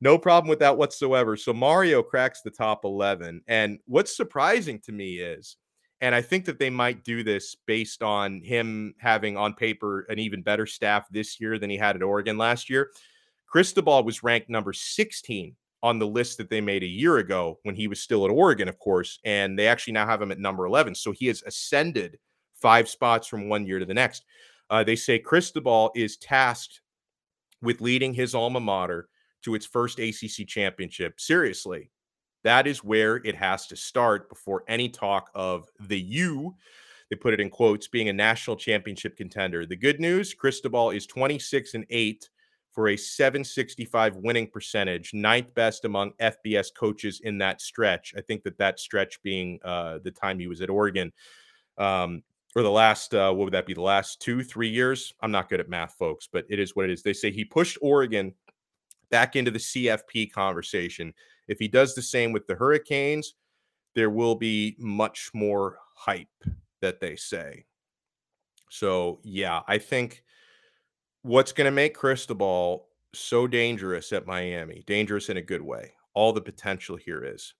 no 0.00 0.18
problem 0.18 0.48
with 0.48 0.60
that 0.60 0.76
whatsoever. 0.76 1.36
So 1.36 1.52
Mario 1.52 2.02
cracks 2.02 2.40
the 2.42 2.50
top 2.50 2.84
11. 2.84 3.42
And 3.48 3.78
what's 3.86 4.16
surprising 4.16 4.80
to 4.80 4.92
me 4.92 5.18
is, 5.18 5.56
and 6.00 6.14
I 6.14 6.22
think 6.22 6.46
that 6.46 6.58
they 6.58 6.70
might 6.70 7.04
do 7.04 7.22
this 7.22 7.54
based 7.66 8.02
on 8.02 8.42
him 8.42 8.94
having 8.98 9.36
on 9.36 9.52
paper 9.52 10.06
an 10.08 10.18
even 10.18 10.42
better 10.42 10.66
staff 10.66 11.06
this 11.10 11.38
year 11.38 11.58
than 11.58 11.68
he 11.68 11.76
had 11.76 11.96
at 11.96 12.02
Oregon 12.02 12.38
last 12.38 12.70
year. 12.70 12.90
Cristobal 13.46 14.02
was 14.02 14.22
ranked 14.22 14.48
number 14.48 14.72
16 14.72 15.54
on 15.82 15.98
the 15.98 16.06
list 16.06 16.38
that 16.38 16.48
they 16.48 16.60
made 16.60 16.82
a 16.82 16.86
year 16.86 17.18
ago 17.18 17.58
when 17.64 17.74
he 17.74 17.86
was 17.86 18.00
still 18.00 18.24
at 18.24 18.30
Oregon, 18.30 18.68
of 18.68 18.78
course, 18.78 19.18
and 19.24 19.58
they 19.58 19.66
actually 19.66 19.92
now 19.92 20.06
have 20.06 20.22
him 20.22 20.30
at 20.30 20.38
number 20.38 20.66
11. 20.66 20.94
So 20.94 21.12
he 21.12 21.26
has 21.26 21.42
ascended 21.42 22.18
five 22.60 22.88
spots 22.88 23.26
from 23.26 23.48
one 23.48 23.66
year 23.66 23.78
to 23.78 23.86
the 23.86 23.94
next. 23.94 24.24
Uh, 24.68 24.84
they 24.84 24.96
say 24.96 25.18
Cristobal 25.18 25.90
is 25.94 26.16
tasked 26.16 26.80
with 27.62 27.80
leading 27.80 28.14
his 28.14 28.34
alma 28.34 28.60
mater 28.60 29.08
to 29.42 29.54
its 29.54 29.66
first 29.66 29.98
ACC 29.98 30.46
championship. 30.46 31.20
Seriously, 31.20 31.90
that 32.44 32.66
is 32.66 32.84
where 32.84 33.16
it 33.16 33.34
has 33.34 33.66
to 33.66 33.76
start 33.76 34.28
before 34.28 34.64
any 34.68 34.88
talk 34.88 35.30
of 35.34 35.68
the 35.80 36.00
U. 36.00 36.54
They 37.10 37.16
put 37.16 37.34
it 37.34 37.40
in 37.40 37.50
quotes, 37.50 37.88
being 37.88 38.08
a 38.08 38.12
national 38.12 38.56
championship 38.56 39.16
contender. 39.16 39.66
The 39.66 39.76
good 39.76 40.00
news 40.00 40.32
Cristobal 40.32 40.90
is 40.90 41.06
26 41.06 41.74
and 41.74 41.86
8 41.90 42.28
for 42.70 42.88
a 42.88 42.96
765 42.96 44.16
winning 44.16 44.46
percentage, 44.46 45.12
ninth 45.12 45.52
best 45.54 45.84
among 45.84 46.12
FBS 46.20 46.68
coaches 46.72 47.20
in 47.24 47.38
that 47.38 47.60
stretch. 47.60 48.14
I 48.16 48.20
think 48.20 48.44
that 48.44 48.58
that 48.58 48.78
stretch 48.78 49.20
being 49.22 49.58
uh, 49.64 49.98
the 50.04 50.12
time 50.12 50.38
he 50.38 50.46
was 50.46 50.60
at 50.60 50.70
Oregon. 50.70 51.12
Um, 51.78 52.22
or 52.56 52.62
the 52.62 52.70
last, 52.70 53.14
uh, 53.14 53.32
what 53.32 53.44
would 53.44 53.54
that 53.54 53.66
be? 53.66 53.74
The 53.74 53.80
last 53.80 54.20
two, 54.20 54.42
three 54.42 54.68
years? 54.68 55.12
I'm 55.20 55.30
not 55.30 55.48
good 55.48 55.60
at 55.60 55.68
math, 55.68 55.94
folks, 55.94 56.28
but 56.30 56.44
it 56.48 56.58
is 56.58 56.74
what 56.74 56.84
it 56.84 56.90
is. 56.90 57.02
They 57.02 57.12
say 57.12 57.30
he 57.30 57.44
pushed 57.44 57.78
Oregon 57.80 58.34
back 59.10 59.36
into 59.36 59.50
the 59.50 59.58
CFP 59.58 60.32
conversation. 60.32 61.12
If 61.48 61.58
he 61.58 61.68
does 61.68 61.94
the 61.94 62.02
same 62.02 62.32
with 62.32 62.46
the 62.46 62.54
Hurricanes, 62.54 63.34
there 63.94 64.10
will 64.10 64.34
be 64.34 64.76
much 64.78 65.30
more 65.34 65.78
hype 65.94 66.28
that 66.80 67.00
they 67.00 67.16
say. 67.16 67.64
So, 68.70 69.20
yeah, 69.22 69.60
I 69.66 69.78
think 69.78 70.22
what's 71.22 71.52
going 71.52 71.66
to 71.66 71.72
make 71.72 71.94
Cristobal 71.94 72.86
so 73.12 73.46
dangerous 73.46 74.12
at 74.12 74.26
Miami, 74.26 74.84
dangerous 74.86 75.28
in 75.28 75.36
a 75.36 75.42
good 75.42 75.62
way, 75.62 75.92
all 76.14 76.32
the 76.32 76.40
potential 76.40 76.96
here 76.96 77.24
is 77.24 77.54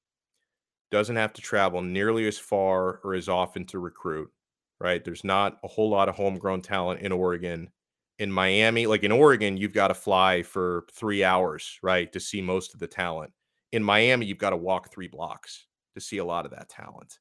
doesn't 0.90 1.16
have 1.16 1.32
to 1.32 1.40
travel 1.40 1.82
nearly 1.82 2.26
as 2.26 2.38
far 2.38 3.00
or 3.04 3.14
as 3.14 3.28
often 3.28 3.64
to 3.64 3.78
recruit, 3.78 4.30
right? 4.80 5.04
There's 5.04 5.24
not 5.24 5.58
a 5.62 5.68
whole 5.68 5.90
lot 5.90 6.08
of 6.08 6.16
homegrown 6.16 6.62
talent 6.62 7.00
in 7.00 7.12
Oregon. 7.12 7.70
In 8.18 8.30
Miami, 8.30 8.86
like 8.86 9.02
in 9.02 9.12
Oregon, 9.12 9.56
you've 9.56 9.72
got 9.72 9.88
to 9.88 9.94
fly 9.94 10.42
for 10.42 10.84
three 10.92 11.24
hours, 11.24 11.78
right, 11.82 12.12
to 12.12 12.20
see 12.20 12.42
most 12.42 12.74
of 12.74 12.80
the 12.80 12.86
talent. 12.86 13.32
In 13.72 13.82
Miami, 13.82 14.26
you've 14.26 14.38
got 14.38 14.50
to 14.50 14.56
walk 14.56 14.92
three 14.92 15.08
blocks 15.08 15.66
to 15.94 16.00
see 16.00 16.18
a 16.18 16.24
lot 16.24 16.44
of 16.44 16.50
that 16.50 16.68
talent. 16.68 17.18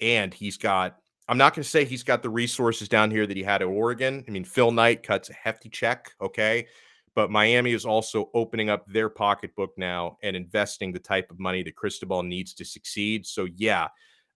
And 0.00 0.32
he's 0.32 0.56
got 0.56 0.98
I'm 1.28 1.36
not 1.36 1.54
going 1.54 1.62
to 1.62 1.68
say 1.68 1.84
he's 1.84 2.02
got 2.02 2.22
the 2.22 2.30
resources 2.30 2.88
down 2.88 3.10
here 3.10 3.26
that 3.26 3.36
he 3.36 3.42
had 3.42 3.60
at 3.60 3.68
Oregon. 3.68 4.24
I 4.26 4.30
mean, 4.30 4.44
Phil 4.44 4.70
Knight 4.70 5.02
cuts 5.02 5.28
a 5.28 5.34
hefty 5.34 5.68
check, 5.68 6.10
okay? 6.22 6.66
But 7.14 7.30
Miami 7.30 7.72
is 7.72 7.84
also 7.84 8.30
opening 8.32 8.70
up 8.70 8.86
their 8.86 9.10
pocketbook 9.10 9.72
now 9.76 10.16
and 10.22 10.34
investing 10.34 10.90
the 10.90 10.98
type 10.98 11.30
of 11.30 11.38
money 11.38 11.62
that 11.64 11.76
Cristobal 11.76 12.22
needs 12.22 12.54
to 12.54 12.64
succeed. 12.64 13.26
So, 13.26 13.46
yeah, 13.56 13.88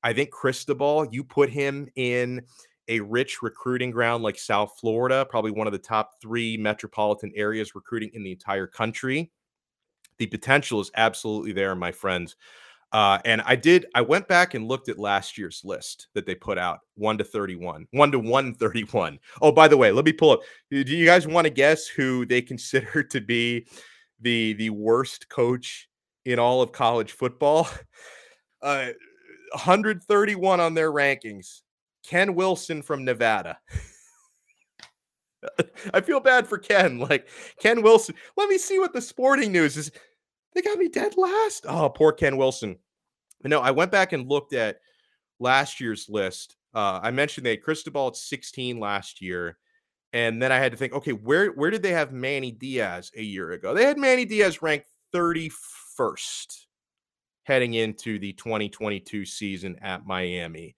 I 0.02 0.12
think 0.12 0.30
Cristobal, 0.30 1.06
you 1.10 1.24
put 1.24 1.50
him 1.50 1.88
in 1.94 2.42
a 2.88 3.00
rich 3.00 3.42
recruiting 3.42 3.90
ground 3.90 4.22
like 4.22 4.38
South 4.38 4.74
Florida, 4.80 5.26
probably 5.28 5.52
one 5.52 5.66
of 5.66 5.72
the 5.72 5.78
top 5.78 6.20
three 6.20 6.56
metropolitan 6.56 7.32
areas 7.34 7.74
recruiting 7.74 8.10
in 8.14 8.22
the 8.22 8.32
entire 8.32 8.66
country. 8.66 9.30
The 10.18 10.26
potential 10.26 10.80
is 10.80 10.90
absolutely 10.96 11.52
there, 11.52 11.74
my 11.74 11.92
friends. 11.92 12.36
Uh, 12.92 13.18
and 13.24 13.40
I 13.46 13.56
did, 13.56 13.86
I 13.94 14.02
went 14.02 14.28
back 14.28 14.52
and 14.52 14.68
looked 14.68 14.90
at 14.90 14.98
last 14.98 15.38
year's 15.38 15.62
list 15.64 16.08
that 16.12 16.26
they 16.26 16.34
put 16.34 16.58
out 16.58 16.80
1 16.96 17.16
to 17.18 17.24
31, 17.24 17.86
1 17.90 18.12
to 18.12 18.18
131. 18.18 19.18
Oh, 19.40 19.50
by 19.50 19.66
the 19.66 19.76
way, 19.78 19.90
let 19.90 20.04
me 20.04 20.12
pull 20.12 20.32
up. 20.32 20.40
Do 20.70 20.80
you 20.80 21.06
guys 21.06 21.26
want 21.26 21.46
to 21.46 21.50
guess 21.50 21.86
who 21.86 22.26
they 22.26 22.42
consider 22.42 23.02
to 23.02 23.20
be 23.20 23.66
the 24.20 24.52
the 24.54 24.70
worst 24.70 25.28
coach 25.30 25.88
in 26.26 26.38
all 26.38 26.60
of 26.60 26.72
college 26.72 27.12
football? 27.12 27.68
Uh, 28.64 28.92
131 29.52 30.60
on 30.60 30.74
their 30.74 30.92
rankings. 30.92 31.62
Ken 32.04 32.34
Wilson 32.34 32.82
from 32.82 33.04
Nevada. 33.04 33.58
I 35.94 36.00
feel 36.00 36.20
bad 36.20 36.46
for 36.46 36.58
Ken. 36.58 36.98
Like 36.98 37.28
Ken 37.60 37.82
Wilson. 37.82 38.14
Let 38.36 38.48
me 38.48 38.58
see 38.58 38.78
what 38.78 38.92
the 38.92 39.00
sporting 39.00 39.52
news 39.52 39.76
is. 39.76 39.90
They 40.54 40.62
got 40.62 40.78
me 40.78 40.88
dead 40.88 41.16
last. 41.16 41.66
Oh, 41.68 41.88
poor 41.88 42.12
Ken 42.12 42.36
Wilson. 42.36 42.76
No, 43.44 43.60
I 43.60 43.70
went 43.70 43.90
back 43.90 44.12
and 44.12 44.28
looked 44.28 44.52
at 44.52 44.78
last 45.40 45.80
year's 45.80 46.08
list. 46.08 46.56
Uh, 46.74 47.00
I 47.02 47.10
mentioned 47.10 47.44
they 47.44 47.50
had 47.50 47.62
Cristobal 47.62 48.08
at 48.08 48.16
16 48.16 48.78
last 48.78 49.20
year. 49.20 49.58
And 50.12 50.42
then 50.42 50.52
I 50.52 50.58
had 50.58 50.72
to 50.72 50.78
think, 50.78 50.92
okay, 50.92 51.12
where 51.12 51.48
where 51.52 51.70
did 51.70 51.82
they 51.82 51.92
have 51.92 52.12
Manny 52.12 52.52
Diaz 52.52 53.10
a 53.16 53.22
year 53.22 53.52
ago? 53.52 53.72
They 53.72 53.84
had 53.84 53.98
Manny 53.98 54.26
Diaz 54.26 54.60
ranked 54.60 54.88
31st 55.14 56.66
heading 57.44 57.74
into 57.74 58.18
the 58.18 58.32
2022 58.34 59.24
season 59.24 59.76
at 59.80 60.06
Miami. 60.06 60.76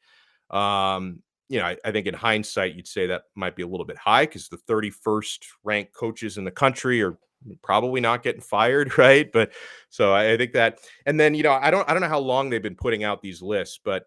Um, 0.51 1.23
you 1.49 1.59
know, 1.59 1.67
I, 1.67 1.77
I, 1.85 1.93
think 1.93 2.07
in 2.07 2.15
hindsight, 2.15 2.75
you'd 2.75 2.89
say 2.89 3.07
that 3.07 3.25
might 3.35 3.57
be 3.57 3.63
a 3.63 3.67
little 3.67 3.85
bit 3.85 3.99
high 3.99 4.25
because 4.25 4.49
the 4.49 4.57
31st 4.57 5.39
ranked 5.63 5.93
coaches 5.93 6.39
in 6.39 6.45
the 6.45 6.51
country 6.51 7.03
are 7.03 7.19
probably 7.63 8.01
not 8.01 8.23
getting 8.23 8.41
fired, 8.41 8.97
right? 8.99 9.31
But 9.31 9.53
so 9.91 10.13
I, 10.13 10.33
I 10.33 10.37
think 10.37 10.53
that, 10.53 10.79
and 11.07 11.19
then 11.19 11.35
you 11.35 11.43
know, 11.43 11.53
I 11.53 11.71
don't, 11.71 11.89
I 11.89 11.93
don't 11.93 12.03
know 12.03 12.09
how 12.09 12.19
long 12.19 12.49
they've 12.51 12.63
been 12.63 12.77
putting 12.77 13.05
out 13.05 13.21
these 13.21 13.43
lists, 13.43 13.79
but 13.85 14.07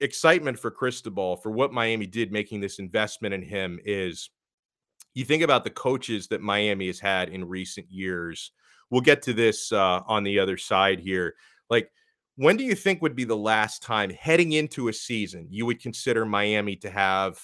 excitement 0.00 0.58
for 0.58 0.70
Cristobal 0.70 1.36
for 1.36 1.50
what 1.50 1.72
Miami 1.72 2.06
did, 2.06 2.32
making 2.32 2.60
this 2.60 2.78
investment 2.78 3.34
in 3.34 3.42
him 3.42 3.78
is. 3.84 4.30
You 5.14 5.26
think 5.26 5.42
about 5.42 5.62
the 5.62 5.70
coaches 5.70 6.28
that 6.28 6.40
Miami 6.40 6.86
has 6.86 6.98
had 6.98 7.28
in 7.28 7.46
recent 7.46 7.90
years. 7.90 8.50
We'll 8.88 9.02
get 9.02 9.20
to 9.22 9.34
this 9.34 9.70
uh, 9.70 10.00
on 10.06 10.22
the 10.22 10.38
other 10.38 10.56
side 10.56 11.00
here. 11.00 11.34
Like, 11.70 11.90
when 12.36 12.56
do 12.56 12.64
you 12.64 12.74
think 12.74 13.02
would 13.02 13.16
be 13.16 13.24
the 13.24 13.36
last 13.36 13.82
time 13.82 14.10
heading 14.10 14.52
into 14.52 14.88
a 14.88 14.92
season 14.92 15.46
you 15.50 15.66
would 15.66 15.80
consider 15.80 16.24
Miami 16.24 16.76
to 16.76 16.90
have 16.90 17.38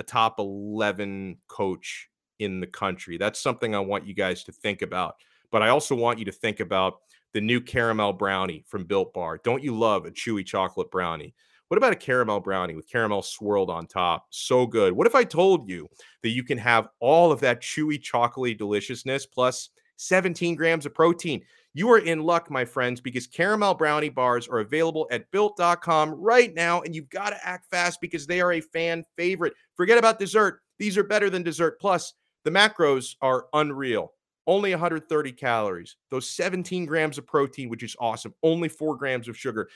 a 0.00 0.02
top 0.02 0.38
11 0.38 1.36
coach 1.46 2.08
in 2.40 2.58
the 2.58 2.66
country. 2.66 3.18
That's 3.18 3.38
something 3.38 3.74
I 3.74 3.80
want 3.80 4.06
you 4.06 4.14
guys 4.14 4.42
to 4.44 4.52
think 4.52 4.82
about. 4.82 5.14
But 5.52 5.62
I 5.62 5.68
also 5.68 5.94
want 5.94 6.18
you 6.18 6.24
to 6.24 6.32
think 6.32 6.58
about 6.58 7.00
the 7.34 7.40
new 7.40 7.60
caramel 7.60 8.14
brownie 8.14 8.64
from 8.66 8.84
Built 8.84 9.12
Bar. 9.12 9.40
Don't 9.44 9.62
you 9.62 9.76
love 9.76 10.06
a 10.06 10.10
chewy 10.10 10.44
chocolate 10.44 10.90
brownie? 10.90 11.34
What 11.68 11.76
about 11.76 11.92
a 11.92 11.96
caramel 11.96 12.40
brownie 12.40 12.74
with 12.74 12.90
caramel 12.90 13.22
swirled 13.22 13.70
on 13.70 13.86
top? 13.86 14.26
So 14.30 14.66
good. 14.66 14.92
What 14.92 15.06
if 15.06 15.14
I 15.14 15.22
told 15.22 15.68
you 15.68 15.86
that 16.22 16.30
you 16.30 16.42
can 16.42 16.58
have 16.58 16.88
all 16.98 17.30
of 17.30 17.40
that 17.40 17.60
chewy, 17.60 18.00
chocolatey 18.00 18.58
deliciousness 18.58 19.26
plus 19.26 19.68
17 20.00 20.54
grams 20.54 20.86
of 20.86 20.94
protein? 20.94 21.42
You 21.72 21.90
are 21.90 21.98
in 21.98 22.20
luck, 22.20 22.50
my 22.50 22.64
friends, 22.64 23.00
because 23.00 23.26
caramel 23.26 23.74
brownie 23.74 24.08
bars 24.08 24.48
are 24.48 24.58
available 24.58 25.06
at 25.12 25.30
built.com 25.30 26.10
right 26.10 26.52
now, 26.52 26.80
and 26.82 26.94
you've 26.94 27.10
got 27.10 27.30
to 27.30 27.46
act 27.46 27.66
fast 27.70 28.00
because 28.00 28.26
they 28.26 28.40
are 28.40 28.54
a 28.54 28.60
fan 28.60 29.04
favorite. 29.16 29.52
Forget 29.74 29.98
about 29.98 30.18
dessert. 30.18 30.62
These 30.78 30.98
are 30.98 31.04
better 31.04 31.30
than 31.30 31.42
dessert. 31.44 31.80
Plus, 31.80 32.14
the 32.44 32.50
macros 32.50 33.14
are 33.22 33.46
unreal. 33.52 34.12
Only 34.46 34.70
130 34.70 35.32
calories, 35.32 35.96
those 36.10 36.28
17 36.28 36.86
grams 36.86 37.18
of 37.18 37.26
protein, 37.26 37.68
which 37.68 37.84
is 37.84 37.94
awesome, 38.00 38.34
only 38.42 38.68
four 38.68 38.96
grams 38.96 39.28
of 39.28 39.36
sugar. 39.36 39.68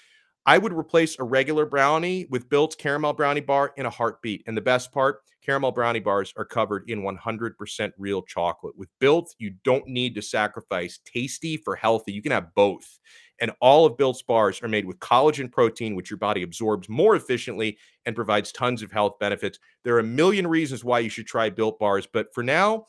I 0.46 0.58
would 0.58 0.74
replace 0.74 1.16
a 1.18 1.24
regular 1.24 1.64
brownie 1.64 2.26
with 2.28 2.50
Built 2.50 2.76
caramel 2.76 3.14
brownie 3.14 3.40
bar 3.40 3.72
in 3.78 3.86
a 3.86 3.90
heartbeat. 3.90 4.42
And 4.46 4.54
the 4.54 4.60
best 4.60 4.92
part, 4.92 5.22
caramel 5.40 5.72
brownie 5.72 6.00
bars 6.00 6.34
are 6.36 6.44
covered 6.44 6.90
in 6.90 7.02
100% 7.02 7.92
real 7.96 8.20
chocolate. 8.20 8.76
With 8.76 8.90
Built, 9.00 9.34
you 9.38 9.54
don't 9.64 9.88
need 9.88 10.14
to 10.16 10.20
sacrifice 10.22 11.00
tasty 11.06 11.56
for 11.56 11.74
healthy. 11.74 12.12
You 12.12 12.20
can 12.20 12.32
have 12.32 12.54
both. 12.54 12.98
And 13.40 13.52
all 13.62 13.86
of 13.86 13.96
Built's 13.96 14.20
bars 14.20 14.62
are 14.62 14.68
made 14.68 14.84
with 14.84 14.98
collagen 14.98 15.50
protein, 15.50 15.96
which 15.96 16.10
your 16.10 16.18
body 16.18 16.42
absorbs 16.42 16.90
more 16.90 17.16
efficiently 17.16 17.78
and 18.04 18.14
provides 18.14 18.52
tons 18.52 18.82
of 18.82 18.92
health 18.92 19.18
benefits. 19.18 19.58
There 19.82 19.96
are 19.96 20.00
a 20.00 20.04
million 20.04 20.46
reasons 20.46 20.84
why 20.84 20.98
you 20.98 21.08
should 21.08 21.26
try 21.26 21.48
Built 21.48 21.78
bars, 21.78 22.06
but 22.06 22.26
for 22.34 22.42
now, 22.42 22.84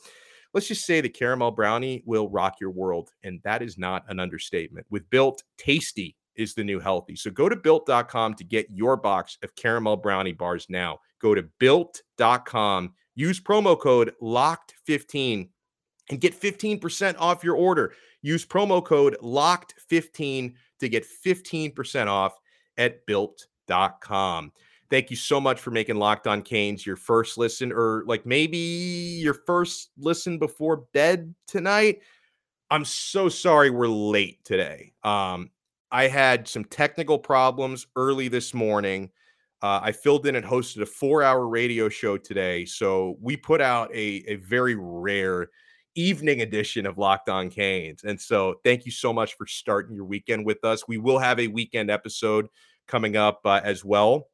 let's 0.53 0.67
just 0.67 0.85
say 0.85 0.99
the 0.99 1.07
caramel 1.07 1.51
brownie 1.51 2.03
will 2.05 2.29
rock 2.29 2.55
your 2.59 2.71
world. 2.71 3.11
And 3.23 3.39
that 3.45 3.61
is 3.61 3.77
not 3.77 4.03
an 4.09 4.19
understatement. 4.19 4.87
With 4.89 5.09
Built, 5.09 5.41
tasty 5.57 6.17
is 6.37 6.53
the 6.53 6.63
new 6.63 6.79
healthy. 6.79 7.15
So 7.15 7.31
go 7.31 7.49
to 7.49 7.55
built.com 7.55 8.35
to 8.35 8.43
get 8.43 8.67
your 8.69 8.97
box 8.97 9.37
of 9.43 9.55
caramel 9.55 9.97
brownie 9.97 10.33
bars 10.33 10.67
now. 10.69 10.99
Go 11.21 11.35
to 11.35 11.43
built.com, 11.59 12.93
use 13.15 13.39
promo 13.39 13.79
code 13.79 14.13
LOCKED15 14.21 15.49
and 16.09 16.21
get 16.21 16.39
15% 16.39 17.15
off 17.17 17.43
your 17.43 17.55
order. 17.55 17.93
Use 18.21 18.45
promo 18.45 18.83
code 18.83 19.17
LOCKED15 19.21 20.53
to 20.79 20.89
get 20.89 21.05
15% 21.25 22.07
off 22.07 22.37
at 22.77 23.05
built.com. 23.05 24.51
Thank 24.89 25.09
you 25.09 25.15
so 25.15 25.41
much 25.41 25.59
for 25.59 25.71
making 25.71 25.95
Locked 25.95 26.27
On 26.27 26.41
Canes 26.41 26.85
your 26.85 26.95
first 26.95 27.37
listen, 27.37 27.71
or 27.71 28.03
like 28.05 28.25
maybe 28.25 28.57
your 28.57 29.33
first 29.33 29.89
listen 29.97 30.37
before 30.37 30.85
bed 30.93 31.33
tonight. 31.47 32.01
I'm 32.69 32.85
so 32.85 33.29
sorry 33.29 33.69
we're 33.69 33.87
late 33.87 34.43
today. 34.43 34.93
Um, 35.03 35.49
I 35.91 36.07
had 36.07 36.47
some 36.47 36.65
technical 36.65 37.19
problems 37.19 37.87
early 37.95 38.27
this 38.27 38.53
morning. 38.53 39.11
Uh, 39.61 39.79
I 39.81 39.91
filled 39.91 40.25
in 40.27 40.35
and 40.35 40.45
hosted 40.45 40.81
a 40.81 40.85
four 40.85 41.23
hour 41.23 41.47
radio 41.47 41.89
show 41.89 42.17
today. 42.17 42.65
So 42.65 43.17
we 43.21 43.37
put 43.37 43.61
out 43.61 43.89
a, 43.93 44.23
a 44.27 44.35
very 44.35 44.75
rare 44.75 45.49
evening 45.95 46.41
edition 46.41 46.85
of 46.85 46.97
Locked 46.97 47.29
On 47.29 47.49
Canes. 47.49 48.03
And 48.03 48.19
so 48.19 48.55
thank 48.63 48.85
you 48.85 48.91
so 48.91 49.13
much 49.13 49.35
for 49.37 49.47
starting 49.47 49.95
your 49.95 50.05
weekend 50.05 50.45
with 50.45 50.63
us. 50.63 50.87
We 50.87 50.97
will 50.97 51.19
have 51.19 51.39
a 51.39 51.47
weekend 51.47 51.89
episode 51.89 52.47
coming 52.87 53.15
up 53.15 53.39
uh, 53.45 53.61
as 53.63 53.83
well. 53.83 54.27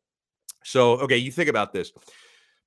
So, 0.63 0.93
okay, 0.99 1.17
you 1.17 1.31
think 1.31 1.49
about 1.49 1.73
this. 1.73 1.91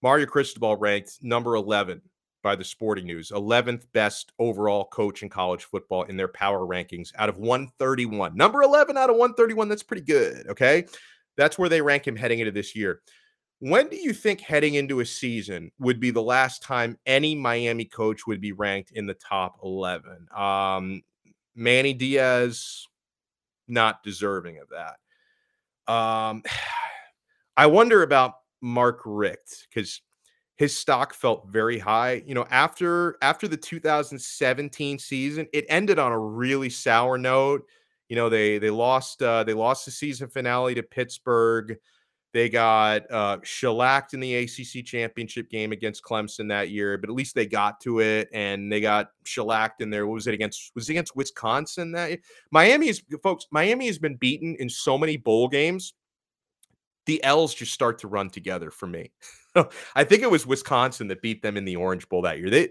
Mario 0.02 0.26
Cristobal 0.26 0.76
ranked 0.76 1.18
number 1.22 1.56
11 1.56 2.02
by 2.44 2.54
the 2.54 2.62
Sporting 2.62 3.06
News, 3.06 3.32
11th 3.34 3.86
best 3.92 4.30
overall 4.38 4.84
coach 4.84 5.22
in 5.22 5.30
college 5.30 5.64
football 5.64 6.04
in 6.04 6.16
their 6.16 6.28
power 6.28 6.60
rankings 6.60 7.10
out 7.16 7.30
of 7.30 7.38
131. 7.38 8.36
Number 8.36 8.62
11 8.62 8.96
out 8.96 9.10
of 9.10 9.16
131, 9.16 9.68
that's 9.68 9.82
pretty 9.82 10.04
good, 10.04 10.46
okay? 10.46 10.84
That's 11.36 11.58
where 11.58 11.70
they 11.70 11.80
rank 11.80 12.06
him 12.06 12.14
heading 12.14 12.38
into 12.38 12.52
this 12.52 12.76
year. 12.76 13.00
When 13.58 13.88
do 13.88 13.96
you 13.96 14.12
think 14.12 14.40
heading 14.42 14.74
into 14.74 15.00
a 15.00 15.06
season 15.06 15.72
would 15.78 15.98
be 15.98 16.10
the 16.10 16.22
last 16.22 16.62
time 16.62 16.98
any 17.06 17.34
Miami 17.34 17.86
coach 17.86 18.26
would 18.26 18.40
be 18.40 18.52
ranked 18.52 18.92
in 18.92 19.06
the 19.06 19.14
top 19.14 19.56
11? 19.64 20.28
Um, 20.36 21.02
Manny 21.56 21.94
Diaz, 21.94 22.86
not 23.68 24.02
deserving 24.04 24.58
of 24.58 24.68
that. 24.68 25.92
Um, 25.92 26.42
I 27.56 27.66
wonder 27.66 28.02
about 28.02 28.34
Mark 28.60 29.00
Richt 29.06 29.66
because 29.72 30.02
his 30.56 30.76
stock 30.76 31.14
felt 31.14 31.48
very 31.48 31.78
high. 31.78 32.22
You 32.26 32.34
know, 32.34 32.46
after 32.50 33.16
after 33.22 33.48
the 33.48 33.56
2017 33.56 34.98
season, 34.98 35.46
it 35.52 35.64
ended 35.68 35.98
on 35.98 36.12
a 36.12 36.18
really 36.18 36.70
sour 36.70 37.18
note. 37.18 37.64
You 38.08 38.16
know, 38.16 38.28
they 38.28 38.58
they 38.58 38.70
lost 38.70 39.22
uh, 39.22 39.44
they 39.44 39.54
lost 39.54 39.84
the 39.84 39.90
season 39.90 40.28
finale 40.28 40.74
to 40.74 40.82
Pittsburgh. 40.82 41.76
They 42.32 42.48
got 42.48 43.08
uh, 43.12 43.38
shellacked 43.44 44.12
in 44.12 44.18
the 44.18 44.34
ACC 44.34 44.84
championship 44.84 45.48
game 45.50 45.70
against 45.70 46.02
Clemson 46.02 46.48
that 46.48 46.68
year, 46.68 46.98
but 46.98 47.08
at 47.08 47.14
least 47.14 47.36
they 47.36 47.46
got 47.46 47.80
to 47.82 48.00
it, 48.00 48.28
and 48.32 48.72
they 48.72 48.80
got 48.80 49.10
shellacked 49.24 49.80
in 49.80 49.88
there. 49.90 50.04
What 50.06 50.14
was 50.14 50.26
it 50.26 50.34
against? 50.34 50.72
Was 50.74 50.88
it 50.88 50.92
against 50.92 51.16
Wisconsin 51.16 51.92
that 51.92 52.10
year? 52.10 52.18
Miami 52.50 52.88
is 52.88 53.02
folks. 53.22 53.46
Miami 53.50 53.86
has 53.86 53.98
been 53.98 54.16
beaten 54.16 54.56
in 54.58 54.68
so 54.68 54.98
many 54.98 55.16
bowl 55.16 55.48
games. 55.48 55.94
The 57.06 57.22
L's 57.22 57.54
just 57.54 57.72
start 57.72 57.98
to 58.00 58.08
run 58.08 58.30
together 58.30 58.70
for 58.70 58.86
me. 58.86 59.12
I 59.94 60.04
think 60.04 60.22
it 60.22 60.30
was 60.30 60.46
Wisconsin 60.46 61.08
that 61.08 61.22
beat 61.22 61.42
them 61.42 61.56
in 61.56 61.64
the 61.64 61.76
Orange 61.76 62.08
Bowl 62.08 62.22
that 62.22 62.38
year. 62.38 62.50
They 62.50 62.70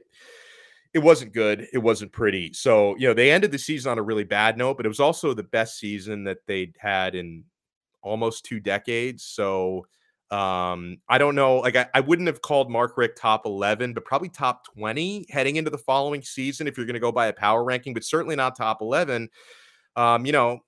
it 0.93 0.99
wasn't 0.99 1.33
good. 1.33 1.67
It 1.73 1.79
wasn't 1.79 2.11
pretty. 2.11 2.53
So, 2.53 2.95
you 2.97 3.07
know, 3.07 3.13
they 3.13 3.31
ended 3.31 3.51
the 3.51 3.57
season 3.57 3.91
on 3.91 3.97
a 3.97 4.03
really 4.03 4.23
bad 4.23 4.57
note, 4.57 4.77
but 4.77 4.85
it 4.85 4.89
was 4.89 4.99
also 4.99 5.33
the 5.33 5.43
best 5.43 5.79
season 5.79 6.23
that 6.25 6.45
they'd 6.45 6.75
had 6.79 7.15
in 7.15 7.45
almost 8.03 8.45
two 8.45 8.59
decades. 8.59 9.23
So 9.23 9.87
um, 10.29 10.97
I 11.09 11.17
don't 11.17 11.35
know. 11.35 11.57
Like 11.57 11.75
I, 11.75 11.87
I 11.95 11.99
wouldn't 11.99 12.27
have 12.27 12.41
called 12.41 12.69
Mark 12.69 12.97
Richt 12.97 13.17
top 13.17 13.45
11, 13.45 13.93
but 13.93 14.05
probably 14.05 14.29
top 14.29 14.65
20 14.75 15.25
heading 15.29 15.55
into 15.55 15.71
the 15.71 15.77
following 15.79 16.21
season 16.21 16.67
if 16.67 16.77
you're 16.77 16.85
going 16.85 16.95
to 16.95 16.99
go 16.99 17.11
by 17.11 17.27
a 17.27 17.33
power 17.33 17.63
ranking, 17.63 17.93
but 17.93 18.03
certainly 18.03 18.35
not 18.35 18.55
top 18.55 18.81
11. 18.81 19.29
Um, 19.95 20.25
you 20.25 20.31
know, 20.31 20.59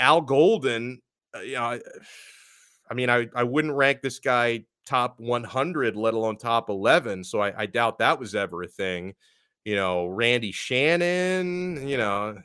Al 0.00 0.20
Golden, 0.20 1.00
uh, 1.36 1.40
you 1.40 1.54
know, 1.54 1.78
I 2.90 2.94
mean, 2.94 3.10
I, 3.10 3.28
I 3.34 3.44
wouldn't 3.44 3.74
rank 3.74 4.02
this 4.02 4.18
guy 4.18 4.64
top 4.86 5.20
100, 5.20 5.96
let 5.96 6.14
alone 6.14 6.36
top 6.36 6.70
11. 6.70 7.24
So 7.24 7.40
I, 7.40 7.62
I 7.62 7.66
doubt 7.66 7.98
that 7.98 8.18
was 8.18 8.34
ever 8.34 8.62
a 8.62 8.68
thing. 8.68 9.14
You 9.64 9.76
know, 9.76 10.06
Randy 10.06 10.52
Shannon, 10.52 11.86
you 11.86 11.98
know, 11.98 12.38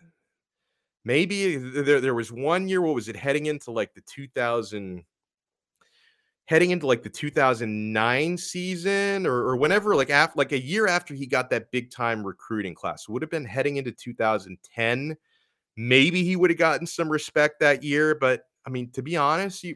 maybe 1.05 1.57
there, 1.57 2.01
there 2.01 2.13
was 2.13 2.31
one 2.31 2.67
year 2.67 2.81
what 2.81 2.95
was 2.95 3.07
it 3.07 3.15
heading 3.15 3.45
into 3.45 3.71
like 3.71 3.93
the 3.93 4.01
2000 4.01 5.03
heading 6.45 6.71
into 6.71 6.87
like 6.87 7.03
the 7.03 7.09
2009 7.09 8.37
season 8.37 9.25
or, 9.25 9.35
or 9.47 9.55
whenever 9.55 9.95
like 9.95 10.09
after 10.09 10.37
like 10.37 10.51
a 10.51 10.61
year 10.61 10.87
after 10.87 11.13
he 11.13 11.25
got 11.25 11.49
that 11.49 11.71
big 11.71 11.89
time 11.89 12.25
recruiting 12.25 12.75
class 12.75 13.07
would 13.07 13.21
have 13.21 13.31
been 13.31 13.45
heading 13.45 13.77
into 13.77 13.91
2010 13.91 15.15
maybe 15.77 16.23
he 16.23 16.35
would 16.35 16.49
have 16.49 16.59
gotten 16.59 16.85
some 16.85 17.09
respect 17.09 17.59
that 17.59 17.83
year 17.83 18.15
but 18.15 18.43
i 18.65 18.69
mean 18.69 18.89
to 18.91 19.01
be 19.01 19.15
honest 19.15 19.63
you 19.63 19.75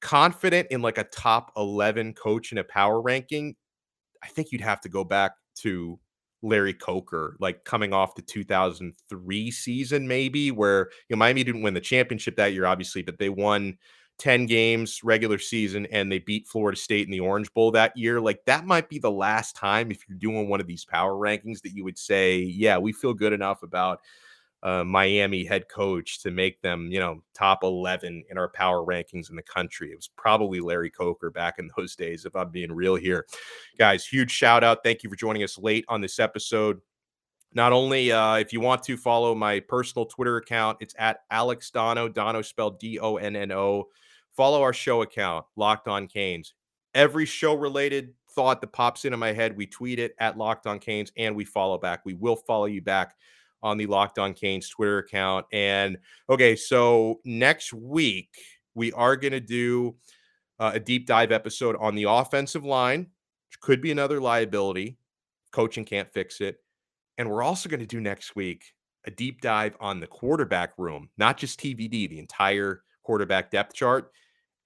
confident 0.00 0.68
in 0.70 0.82
like 0.82 0.98
a 0.98 1.04
top 1.04 1.52
11 1.56 2.14
coach 2.14 2.52
in 2.52 2.58
a 2.58 2.64
power 2.64 3.00
ranking 3.00 3.54
i 4.22 4.28
think 4.28 4.52
you'd 4.52 4.60
have 4.60 4.80
to 4.80 4.88
go 4.88 5.04
back 5.04 5.32
to 5.56 5.98
Larry 6.42 6.74
Coker, 6.74 7.36
like 7.40 7.64
coming 7.64 7.92
off 7.92 8.14
the 8.14 8.22
2003 8.22 9.50
season, 9.50 10.06
maybe 10.06 10.52
where 10.52 10.90
you 11.08 11.16
know 11.16 11.18
Miami 11.18 11.42
didn't 11.42 11.62
win 11.62 11.74
the 11.74 11.80
championship 11.80 12.36
that 12.36 12.52
year, 12.52 12.64
obviously, 12.64 13.02
but 13.02 13.18
they 13.18 13.28
won 13.28 13.76
10 14.18 14.46
games 14.46 15.02
regular 15.04 15.38
season 15.38 15.86
and 15.86 16.10
they 16.10 16.18
beat 16.18 16.46
Florida 16.46 16.76
State 16.76 17.06
in 17.06 17.12
the 17.12 17.20
Orange 17.20 17.52
Bowl 17.54 17.70
that 17.70 17.96
year. 17.96 18.20
Like 18.20 18.44
that 18.46 18.66
might 18.66 18.88
be 18.88 18.98
the 18.98 19.10
last 19.10 19.56
time 19.56 19.90
if 19.90 20.08
you're 20.08 20.18
doing 20.18 20.48
one 20.48 20.60
of 20.60 20.66
these 20.66 20.84
power 20.84 21.14
rankings 21.14 21.62
that 21.62 21.72
you 21.72 21.84
would 21.84 21.98
say, 21.98 22.38
yeah, 22.38 22.78
we 22.78 22.92
feel 22.92 23.14
good 23.14 23.32
enough 23.32 23.62
about 23.62 24.00
uh, 24.62 24.82
Miami 24.84 25.44
head 25.44 25.68
coach 25.68 26.20
to 26.22 26.30
make 26.30 26.60
them, 26.62 26.88
you 26.90 26.98
know, 26.98 27.22
top 27.34 27.62
11 27.62 28.24
in 28.28 28.38
our 28.38 28.48
power 28.48 28.84
rankings 28.84 29.30
in 29.30 29.36
the 29.36 29.42
country. 29.42 29.92
It 29.92 29.96
was 29.96 30.08
probably 30.16 30.60
Larry 30.60 30.90
Coker 30.90 31.30
back 31.30 31.58
in 31.58 31.70
those 31.76 31.94
days, 31.94 32.24
if 32.24 32.34
I'm 32.34 32.50
being 32.50 32.72
real 32.72 32.96
here. 32.96 33.26
Guys, 33.78 34.06
huge 34.06 34.30
shout 34.30 34.64
out. 34.64 34.82
Thank 34.82 35.02
you 35.02 35.10
for 35.10 35.16
joining 35.16 35.44
us 35.44 35.58
late 35.58 35.84
on 35.88 36.00
this 36.00 36.18
episode. 36.18 36.80
Not 37.54 37.72
only 37.72 38.12
uh, 38.12 38.34
if 38.36 38.52
you 38.52 38.60
want 38.60 38.82
to 38.84 38.96
follow 38.96 39.34
my 39.34 39.60
personal 39.60 40.06
Twitter 40.06 40.36
account, 40.36 40.78
it's 40.80 40.94
at 40.98 41.20
Alex 41.30 41.70
Donno, 41.70 42.08
Donno 42.08 42.42
spelled 42.42 42.78
D 42.78 42.98
O 42.98 43.16
N 43.16 43.36
N 43.36 43.52
O. 43.52 43.84
Follow 44.36 44.62
our 44.62 44.74
show 44.74 45.02
account, 45.02 45.46
Locked 45.56 45.88
On 45.88 46.06
Canes. 46.06 46.54
Every 46.94 47.26
show 47.26 47.54
related 47.54 48.14
thought 48.32 48.60
that 48.60 48.72
pops 48.72 49.04
into 49.04 49.16
my 49.16 49.32
head, 49.32 49.56
we 49.56 49.66
tweet 49.66 49.98
it 49.98 50.14
at 50.20 50.36
Locked 50.36 50.66
On 50.66 50.78
Canes 50.78 51.10
and 51.16 51.34
we 51.34 51.44
follow 51.44 51.78
back. 51.78 52.04
We 52.04 52.14
will 52.14 52.36
follow 52.36 52.66
you 52.66 52.82
back 52.82 53.16
on 53.62 53.76
the 53.78 53.86
Locked 53.86 54.18
On 54.18 54.34
Canes 54.34 54.68
Twitter 54.68 54.98
account. 54.98 55.46
And 55.52 55.98
okay, 56.28 56.56
so 56.56 57.20
next 57.24 57.72
week 57.72 58.30
we 58.74 58.92
are 58.92 59.16
going 59.16 59.32
to 59.32 59.40
do 59.40 59.96
uh, 60.58 60.72
a 60.74 60.80
deep 60.80 61.06
dive 61.06 61.32
episode 61.32 61.76
on 61.80 61.94
the 61.94 62.04
offensive 62.04 62.64
line, 62.64 63.00
which 63.00 63.60
could 63.60 63.80
be 63.80 63.90
another 63.90 64.20
liability. 64.20 64.98
Coaching 65.52 65.84
can't 65.84 66.12
fix 66.12 66.40
it. 66.40 66.56
And 67.16 67.28
we're 67.28 67.42
also 67.42 67.68
going 67.68 67.80
to 67.80 67.86
do 67.86 68.00
next 68.00 68.36
week 68.36 68.64
a 69.06 69.10
deep 69.10 69.40
dive 69.40 69.76
on 69.80 70.00
the 70.00 70.06
quarterback 70.06 70.72
room, 70.76 71.08
not 71.16 71.38
just 71.38 71.60
TVD, 71.60 72.08
the 72.08 72.18
entire 72.18 72.82
quarterback 73.02 73.50
depth 73.50 73.74
chart, 73.74 74.12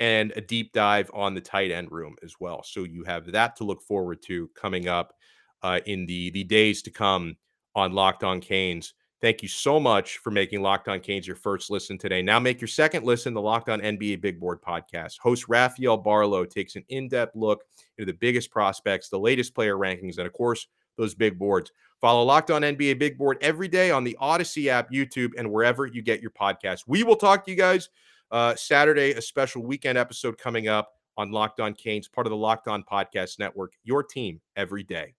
and 0.00 0.32
a 0.34 0.40
deep 0.40 0.72
dive 0.72 1.10
on 1.14 1.34
the 1.34 1.40
tight 1.40 1.70
end 1.70 1.92
room 1.92 2.16
as 2.22 2.34
well. 2.40 2.62
So 2.64 2.84
you 2.84 3.04
have 3.04 3.30
that 3.32 3.56
to 3.56 3.64
look 3.64 3.82
forward 3.82 4.20
to 4.26 4.48
coming 4.56 4.88
up 4.88 5.14
uh, 5.62 5.80
in 5.86 6.06
the 6.06 6.30
the 6.30 6.44
days 6.44 6.82
to 6.82 6.90
come 6.90 7.36
on 7.74 7.92
Locked 7.92 8.24
On 8.24 8.40
Canes. 8.40 8.94
Thank 9.20 9.40
you 9.40 9.48
so 9.48 9.78
much 9.78 10.18
for 10.18 10.32
making 10.32 10.62
Locked 10.62 10.88
On 10.88 10.98
Canes 10.98 11.28
your 11.28 11.36
first 11.36 11.70
listen 11.70 11.96
today. 11.96 12.22
Now 12.22 12.40
make 12.40 12.60
your 12.60 12.68
second 12.68 13.04
listen, 13.04 13.34
the 13.34 13.40
Locked 13.40 13.68
On 13.68 13.80
NBA 13.80 14.20
Big 14.20 14.40
Board 14.40 14.60
podcast. 14.60 15.18
Host 15.20 15.46
Rafael 15.48 15.96
Barlow 15.96 16.44
takes 16.44 16.74
an 16.74 16.84
in-depth 16.88 17.36
look 17.36 17.62
into 17.98 18.10
the 18.10 18.18
biggest 18.18 18.50
prospects, 18.50 19.08
the 19.08 19.18
latest 19.18 19.54
player 19.54 19.76
rankings, 19.76 20.18
and 20.18 20.26
of 20.26 20.32
course, 20.32 20.66
those 20.96 21.14
big 21.14 21.38
boards. 21.38 21.70
Follow 22.00 22.24
Locked 22.24 22.50
On 22.50 22.62
NBA 22.62 22.98
Big 22.98 23.16
Board 23.16 23.38
every 23.40 23.68
day 23.68 23.92
on 23.92 24.02
the 24.02 24.16
Odyssey 24.18 24.68
app, 24.68 24.90
YouTube, 24.90 25.30
and 25.38 25.48
wherever 25.50 25.86
you 25.86 26.02
get 26.02 26.20
your 26.20 26.32
podcast. 26.32 26.82
We 26.88 27.04
will 27.04 27.14
talk 27.14 27.44
to 27.44 27.52
you 27.52 27.56
guys 27.56 27.88
uh, 28.32 28.56
Saturday, 28.56 29.12
a 29.12 29.22
special 29.22 29.62
weekend 29.62 29.96
episode 29.96 30.36
coming 30.36 30.66
up 30.66 30.94
on 31.16 31.30
Locked 31.30 31.60
On 31.60 31.74
Canes, 31.74 32.08
part 32.08 32.26
of 32.26 32.32
the 32.32 32.36
Locked 32.36 32.66
On 32.66 32.82
Podcast 32.82 33.38
Network, 33.38 33.74
your 33.84 34.02
team 34.02 34.40
every 34.56 34.82
day. 34.82 35.14